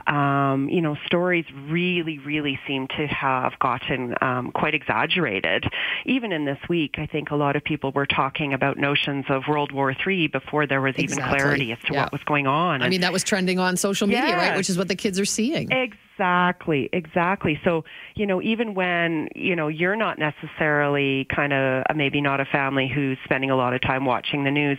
um, 0.08 0.70
you 0.70 0.82
know, 0.82 0.96
stories 1.06 1.46
really, 1.68 2.20
really 2.20 2.60
seem 2.68 2.88
to 2.88 3.08
have 3.08 3.58
gotten 3.60 4.16
um, 4.22 4.52
quite 4.52 4.74
exaggerated. 4.74 5.66
Even 6.06 6.32
in 6.32 6.46
this 6.46 6.60
week, 6.70 6.96
I 6.98 7.06
think 7.06 7.32
a 7.32 7.36
lot 7.36 7.56
of 7.56 7.65
people 7.66 7.92
were 7.92 8.06
talking 8.06 8.54
about 8.54 8.78
notions 8.78 9.26
of 9.30 9.44
World 9.48 9.72
War 9.72 9.94
III 9.94 10.28
before 10.28 10.68
there 10.68 10.82
was 10.82 10.96
exactly. 10.96 11.24
even 11.24 11.30
clarity 11.30 11.72
as 11.72 11.80
to 11.88 11.94
yeah. 11.94 12.04
what 12.04 12.12
was 12.12 12.24
going 12.24 12.48
on. 12.48 12.82
I 12.82 12.90
mean, 12.90 13.02
that 13.02 13.12
was 13.12 13.24
trending 13.24 13.60
on 13.60 13.76
social 13.78 14.08
media, 14.08 14.28
yes. 14.28 14.38
right? 14.38 14.58
Which 14.58 14.70
is 14.70 14.78
what 14.78 14.88
the 14.88 14.96
kids 14.96 15.20
are 15.20 15.26
seeing. 15.26 15.70
Exactly, 15.72 16.90
exactly. 16.94 17.60
So, 17.66 17.84
you 18.16 18.26
know, 18.26 18.42
even 18.42 18.74
when, 18.74 19.28
you 19.36 19.56
know, 19.56 19.68
you're 19.68 19.98
not 19.98 20.18
necessarily 20.18 21.28
kind 21.36 21.52
of 21.52 21.84
maybe 21.96 22.22
not 22.22 22.40
a 22.40 22.46
family 22.46 22.88
who's 22.88 23.18
spending 23.26 23.52
a 23.52 23.56
lot 23.56 23.74
of 23.74 23.82
time 23.82 24.06
watching 24.06 24.46
the 24.46 24.52
news, 24.52 24.78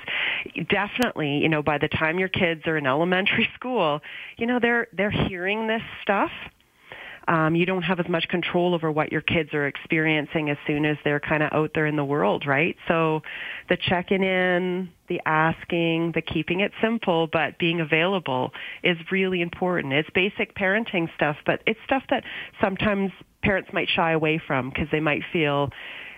definitely, 0.71 1.39
you 1.39 1.49
know, 1.49 1.63
by 1.63 1.79
the 1.79 1.89
time 1.89 2.19
your 2.19 2.29
kids 2.29 2.63
are 2.67 2.79
in 2.79 2.87
elementary 2.87 3.49
school, 3.55 4.01
you 4.39 4.47
know, 4.47 4.59
they're 4.61 4.89
they're 4.93 5.11
hearing 5.11 5.67
this 5.67 5.83
stuff 6.03 6.31
um, 7.29 7.55
you 7.57 7.67
don't 7.67 7.83
have 7.83 7.99
as 7.99 8.09
much 8.09 8.29
control 8.29 8.75
over 8.75 8.91
what 8.91 9.11
your 9.11 9.21
kids 9.21 9.53
are 9.53 9.67
experiencing 9.67 10.49
as 10.49 10.57
soon 10.67 10.85
as 10.85 10.97
they're 11.05 11.21
kind 11.21 11.43
of 11.43 11.53
out 11.53 11.73
there 11.75 11.87
in 11.87 11.97
the 11.97 12.05
world, 12.05 12.47
right? 12.47 12.77
So 12.87 13.23
the 13.69 13.77
checking 13.77 14.23
in, 14.23 14.91
the 15.09 15.21
asking, 15.27 16.13
the 16.13 16.23
keeping 16.23 16.61
it 16.61 16.73
simple, 16.81 17.29
but 17.33 17.59
being 17.59 17.81
available 17.81 18.53
is 18.85 18.97
really 19.11 19.41
important. 19.41 19.93
It's 19.93 20.11
basic 20.11 20.55
parenting 20.55 21.13
stuff, 21.17 21.37
but 21.45 21.63
it's 21.67 21.81
stuff 21.85 22.05
that 22.11 22.23
sometimes 22.61 23.11
parents 23.43 23.71
might 23.73 23.89
shy 23.89 24.13
away 24.13 24.41
from 24.45 24.71
because 24.71 24.89
they 24.93 25.01
might 25.01 25.23
feel 25.33 25.71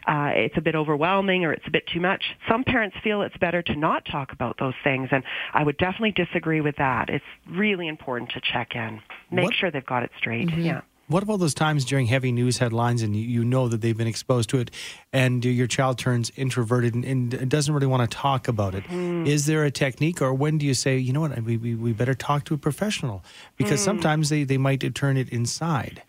uh, 0.06 0.30
it's 0.34 0.56
a 0.56 0.60
bit 0.60 0.74
overwhelming 0.74 1.44
or 1.44 1.52
it's 1.52 1.66
a 1.66 1.70
bit 1.70 1.86
too 1.92 2.00
much. 2.00 2.22
Some 2.48 2.64
parents 2.64 2.96
feel 3.04 3.20
it's 3.22 3.36
better 3.36 3.60
to 3.62 3.76
not 3.76 4.06
talk 4.10 4.32
about 4.32 4.56
those 4.58 4.74
things, 4.82 5.08
and 5.12 5.22
I 5.52 5.62
would 5.62 5.76
definitely 5.76 6.12
disagree 6.12 6.62
with 6.62 6.76
that. 6.76 7.10
It's 7.10 7.24
really 7.50 7.88
important 7.88 8.30
to 8.32 8.40
check 8.52 8.74
in, 8.74 9.00
make 9.30 9.46
what? 9.46 9.54
sure 9.54 9.70
they've 9.70 9.84
got 9.84 10.02
it 10.02 10.10
straight. 10.18 10.48
Mm-hmm. 10.48 10.62
Yeah. 10.62 10.80
What 11.08 11.22
about 11.22 11.40
those 11.40 11.54
times 11.54 11.86
during 11.86 12.06
heavy 12.06 12.32
news 12.32 12.58
headlines 12.58 13.02
and 13.02 13.16
you, 13.16 13.22
you 13.22 13.44
know 13.44 13.66
that 13.68 13.80
they've 13.80 13.96
been 13.96 14.06
exposed 14.06 14.50
to 14.50 14.58
it 14.58 14.70
and 15.10 15.42
your 15.42 15.66
child 15.66 15.98
turns 15.98 16.30
introverted 16.36 16.94
and, 16.94 17.32
and 17.32 17.50
doesn't 17.50 17.72
really 17.72 17.86
want 17.86 18.08
to 18.08 18.14
talk 18.14 18.46
about 18.46 18.74
it? 18.74 18.84
Mm. 18.84 19.26
Is 19.26 19.46
there 19.46 19.64
a 19.64 19.70
technique 19.70 20.20
or 20.20 20.34
when 20.34 20.58
do 20.58 20.66
you 20.66 20.74
say, 20.74 20.98
you 20.98 21.14
know 21.14 21.22
what, 21.22 21.42
we, 21.42 21.56
we, 21.56 21.74
we 21.74 21.92
better 21.92 22.14
talk 22.14 22.44
to 22.44 22.54
a 22.54 22.58
professional? 22.58 23.24
Because 23.56 23.80
mm. 23.80 23.84
sometimes 23.84 24.28
they, 24.28 24.44
they 24.44 24.58
might 24.58 24.94
turn 24.94 25.16
it 25.16 25.30
inside. 25.30 26.02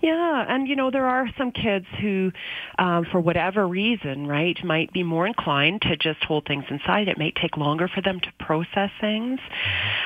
Yeah, 0.00 0.44
and 0.48 0.68
you 0.68 0.76
know 0.76 0.92
there 0.92 1.06
are 1.06 1.28
some 1.36 1.50
kids 1.50 1.86
who, 2.00 2.30
um, 2.78 3.04
for 3.10 3.20
whatever 3.20 3.66
reason, 3.66 4.28
right, 4.28 4.56
might 4.64 4.92
be 4.92 5.02
more 5.02 5.26
inclined 5.26 5.82
to 5.82 5.96
just 5.96 6.22
hold 6.22 6.46
things 6.46 6.64
inside. 6.70 7.08
It 7.08 7.18
may 7.18 7.32
take 7.32 7.56
longer 7.56 7.88
for 7.88 8.00
them 8.00 8.20
to 8.20 8.28
process 8.38 8.90
things. 9.00 9.40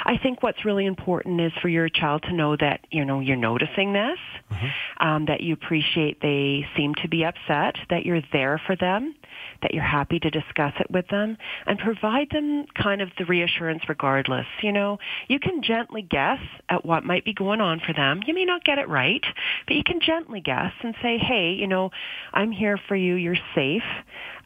I 0.07 0.17
think 0.17 0.43
what's 0.43 0.65
really 0.65 0.87
important 0.87 1.43
is 1.43 1.53
for 1.61 1.69
your 1.69 1.91
child 1.91 2.23
to 2.23 2.33
know 2.33 2.57
that 2.57 2.81
you 2.91 3.05
know 3.05 3.21
you're 3.21 3.37
noticing 3.37 3.93
this, 3.93 4.19
mm-hmm. 4.51 5.07
um, 5.07 5.27
that 5.27 5.43
you 5.43 5.53
appreciate 5.53 6.23
they 6.23 6.67
seem 6.75 6.95
to 7.03 7.09
be 7.09 7.25
upset, 7.25 7.77
that 7.91 8.07
you're 8.07 8.23
there 8.33 8.61
for 8.67 8.77
them, 8.77 9.15
that 9.61 9.75
you're 9.75 9.85
happy 9.85 10.19
to 10.19 10.31
discuss 10.31 10.73
it 10.81 10.91
with 10.91 11.07
them, 11.09 11.37
and 11.67 11.79
provide 11.79 12.29
them 12.31 12.65
kind 12.83 13.03
of 13.03 13.11
the 13.19 13.27
reassurance 13.27 13.83
regardless. 13.91 14.47
You 14.63 14.73
know, 14.73 14.99
you 15.29 15.39
can 15.39 15.63
gently 15.63 16.01
guess 16.01 16.41
at 16.71 16.87
what 16.87 17.05
might 17.05 17.27
be 17.27 17.35
going 17.35 17.61
on 17.61 17.81
for 17.87 17.93
them. 17.93 18.23
You 18.27 18.33
may 18.33 18.47
not 18.47 18.65
get 18.65 18.79
it 18.79 18.89
right, 18.89 19.25
but 19.67 19.82
you 19.83 19.93
can 19.95 20.01
gently 20.01 20.41
guess 20.41 20.73
and 20.83 20.95
say, 21.03 21.19
hey, 21.19 21.57
you 21.59 21.67
know, 21.67 21.91
I'm 22.33 22.53
here 22.53 22.79
for 22.87 22.95
you. 22.95 23.15
You're 23.15 23.37
safe. 23.55 23.83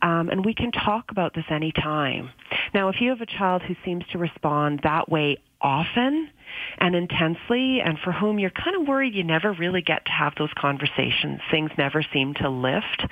Um, 0.00 0.30
and 0.30 0.44
we 0.44 0.54
can 0.54 0.72
talk 0.72 1.10
about 1.10 1.34
this 1.34 1.44
anytime. 1.50 2.30
Now, 2.72 2.88
if 2.88 3.00
you 3.00 3.10
have 3.10 3.20
a 3.20 3.26
child 3.26 3.62
who 3.62 3.74
seems 3.84 4.04
to 4.12 4.18
respond 4.18 4.80
that 4.82 5.10
way 5.10 5.38
often, 5.60 6.30
and 6.78 6.94
intensely 6.94 7.80
and 7.80 7.98
for 7.98 8.12
whom 8.12 8.38
you're 8.38 8.50
kind 8.50 8.76
of 8.80 8.86
worried 8.86 9.14
you 9.14 9.24
never 9.24 9.52
really 9.52 9.82
get 9.82 10.04
to 10.06 10.12
have 10.12 10.34
those 10.38 10.50
conversations. 10.56 11.40
Things 11.50 11.70
never 11.78 12.04
seem 12.12 12.34
to 12.34 12.48
lift. 12.48 13.04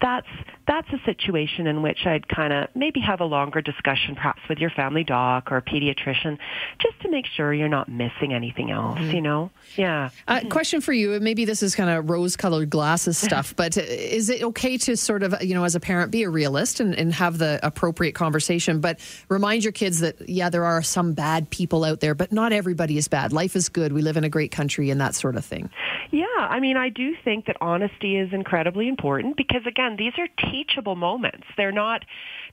That's 0.00 0.28
that's 0.66 0.88
a 0.92 0.98
situation 1.04 1.66
in 1.66 1.80
which 1.82 2.06
I'd 2.06 2.28
kind 2.28 2.52
of 2.52 2.68
maybe 2.74 3.00
have 3.00 3.20
a 3.20 3.24
longer 3.24 3.60
discussion 3.60 4.16
perhaps 4.16 4.40
with 4.48 4.58
your 4.58 4.70
family 4.70 5.04
doc 5.04 5.52
or 5.52 5.58
a 5.58 5.62
pediatrician 5.62 6.38
just 6.80 7.00
to 7.02 7.10
make 7.10 7.26
sure 7.26 7.54
you're 7.54 7.68
not 7.68 7.88
missing 7.88 8.34
anything 8.34 8.70
else, 8.70 8.98
mm-hmm. 8.98 9.14
you 9.14 9.20
know? 9.20 9.50
Yeah. 9.76 10.10
Uh, 10.26 10.40
question 10.50 10.80
for 10.80 10.92
you, 10.92 11.20
maybe 11.20 11.44
this 11.44 11.62
is 11.62 11.74
kind 11.76 11.88
of 11.88 12.10
rose-colored 12.10 12.68
glasses 12.68 13.16
stuff, 13.16 13.54
but 13.56 13.76
is 13.76 14.28
it 14.28 14.42
okay 14.42 14.76
to 14.78 14.96
sort 14.96 15.22
of, 15.22 15.40
you 15.40 15.54
know, 15.54 15.64
as 15.64 15.76
a 15.76 15.80
parent 15.80 16.10
be 16.10 16.24
a 16.24 16.30
realist 16.30 16.80
and, 16.80 16.94
and 16.94 17.14
have 17.14 17.38
the 17.38 17.60
appropriate 17.62 18.16
conversation, 18.16 18.80
but 18.80 18.98
remind 19.28 19.62
your 19.62 19.72
kids 19.72 20.00
that 20.00 20.28
yeah, 20.28 20.50
there 20.50 20.64
are 20.64 20.82
some 20.82 21.12
bad 21.12 21.48
people 21.50 21.84
out 21.84 22.00
there, 22.00 22.14
but 22.14 22.32
not 22.32 22.52
everybody 22.52 22.85
everybody 22.86 22.98
is 22.98 23.08
bad. 23.08 23.32
Life 23.32 23.56
is 23.56 23.68
good. 23.68 23.92
We 23.92 24.00
live 24.00 24.16
in 24.16 24.22
a 24.22 24.28
great 24.28 24.52
country 24.52 24.90
and 24.90 25.00
that 25.00 25.16
sort 25.16 25.34
of 25.34 25.44
thing. 25.44 25.68
Yeah, 26.12 26.24
I 26.38 26.60
mean, 26.60 26.76
I 26.76 26.88
do 26.88 27.14
think 27.24 27.46
that 27.46 27.56
honesty 27.60 28.16
is 28.16 28.32
incredibly 28.32 28.86
important 28.86 29.36
because 29.36 29.62
again, 29.66 29.96
these 29.98 30.12
are 30.18 30.28
teachable 30.52 30.94
moments. 30.94 31.48
They're 31.56 31.72
not 31.72 32.04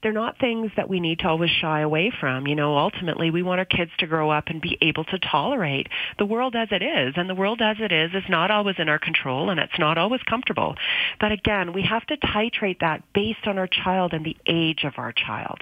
they're 0.04 0.12
not 0.12 0.38
things 0.38 0.70
that 0.76 0.88
we 0.88 1.00
need 1.00 1.18
to 1.20 1.28
always 1.28 1.50
shy 1.50 1.80
away 1.80 2.12
from. 2.20 2.46
You 2.46 2.54
know, 2.54 2.76
ultimately 2.76 3.30
we 3.30 3.42
want 3.42 3.58
our 3.58 3.64
kids 3.64 3.90
to 4.00 4.06
grow 4.06 4.30
up 4.30 4.44
and 4.48 4.60
be 4.60 4.76
able 4.82 5.04
to 5.04 5.18
tolerate 5.18 5.88
the 6.18 6.26
world 6.26 6.54
as 6.54 6.68
it 6.70 6.82
is. 6.82 7.14
And 7.16 7.28
the 7.28 7.34
world 7.34 7.62
as 7.62 7.78
it 7.80 7.90
is 7.90 8.10
is 8.12 8.22
not 8.28 8.50
always 8.50 8.76
in 8.78 8.90
our 8.90 8.98
control 8.98 9.48
and 9.48 9.58
it's 9.58 9.78
not 9.78 9.96
always 9.96 10.20
comfortable. 10.28 10.76
But 11.18 11.32
again, 11.32 11.72
we 11.72 11.82
have 11.82 12.06
to 12.08 12.18
titrate 12.18 12.80
that 12.80 13.02
based 13.14 13.46
on 13.46 13.56
our 13.56 13.66
child 13.66 14.12
and 14.12 14.26
the 14.26 14.36
age 14.46 14.84
of 14.84 14.92
our 14.98 15.12
child. 15.12 15.58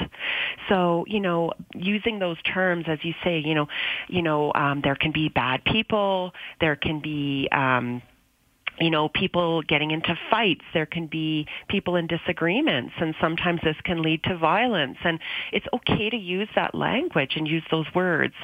So, 0.69 1.05
you 1.07 1.21
know, 1.21 1.53
using 1.75 2.19
those 2.19 2.37
terms 2.43 2.87
as 2.89 2.99
you 3.03 3.15
say, 3.23 3.39
you 3.39 3.55
know, 3.55 3.69
you 4.09 4.23
know, 4.23 4.53
um, 4.55 4.81
there 4.83 4.97
can 4.97 5.13
be 5.13 5.29
bad 5.29 5.65
people, 5.65 6.33
there 6.61 6.75
can 6.75 7.01
be 7.01 7.49
um, 7.53 8.03
you 8.83 8.91
know, 8.91 9.09
people 9.09 9.63
getting 9.63 9.91
into 9.91 10.19
fights. 10.31 10.65
There 10.75 10.87
can 10.87 11.07
be 11.07 11.47
people 11.69 11.97
in 11.97 12.07
disagreements, 12.07 12.93
and 12.99 13.15
sometimes 13.21 13.61
this 13.63 13.77
can 13.85 14.03
lead 14.03 14.25
to 14.25 14.37
violence. 14.37 14.99
And 15.05 15.21
it's 15.53 15.67
okay 15.73 16.11
to 16.11 16.17
use 16.17 16.49
that 16.55 16.75
language 16.75 17.33
and 17.37 17.47
use 17.47 17.63
those 17.71 17.87
words, 17.95 18.35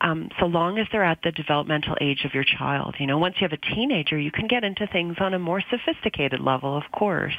um, 0.00 0.30
so 0.38 0.46
long 0.46 0.78
as 0.78 0.86
they're 0.92 1.04
at 1.04 1.18
the 1.22 1.32
developmental 1.32 1.96
age 2.00 2.24
of 2.24 2.34
your 2.34 2.44
child. 2.44 2.96
You 2.98 3.06
know, 3.06 3.18
once 3.18 3.36
you 3.40 3.48
have 3.48 3.52
a 3.52 3.74
teenager, 3.74 4.18
you 4.18 4.30
can 4.30 4.46
get 4.46 4.64
into 4.64 4.86
things 4.86 5.16
on 5.20 5.34
a 5.34 5.38
more 5.38 5.62
sophisticated 5.70 6.40
level, 6.40 6.76
of 6.76 6.84
course. 6.92 7.36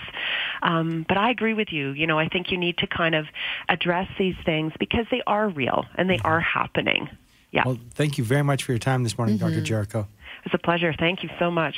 Um, 0.61 1.05
but 1.07 1.17
I 1.17 1.31
agree 1.31 1.53
with 1.53 1.71
you. 1.71 1.91
You 1.91 2.07
know, 2.07 2.19
I 2.19 2.27
think 2.27 2.51
you 2.51 2.57
need 2.57 2.77
to 2.79 2.87
kind 2.87 3.15
of 3.15 3.25
address 3.69 4.07
these 4.17 4.35
things 4.45 4.73
because 4.79 5.05
they 5.11 5.21
are 5.25 5.47
real 5.49 5.85
and 5.95 6.09
they 6.09 6.19
are 6.23 6.39
happening. 6.39 7.09
Yeah. 7.51 7.63
Well, 7.65 7.79
thank 7.93 8.17
you 8.17 8.23
very 8.23 8.43
much 8.43 8.63
for 8.63 8.73
your 8.73 8.79
time 8.79 9.03
this 9.03 9.17
morning, 9.17 9.37
mm-hmm. 9.37 9.49
Dr. 9.49 9.61
Jericho. 9.61 10.07
It's 10.45 10.53
a 10.53 10.59
pleasure. 10.59 10.93
Thank 10.97 11.23
you 11.23 11.29
so 11.39 11.49
much. 11.49 11.75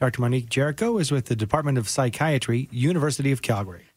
Dr. 0.00 0.22
Monique 0.22 0.48
Jericho 0.48 0.96
is 0.96 1.12
with 1.12 1.26
the 1.26 1.36
Department 1.36 1.76
of 1.76 1.86
Psychiatry, 1.86 2.70
University 2.72 3.32
of 3.32 3.42
Calgary. 3.42 3.89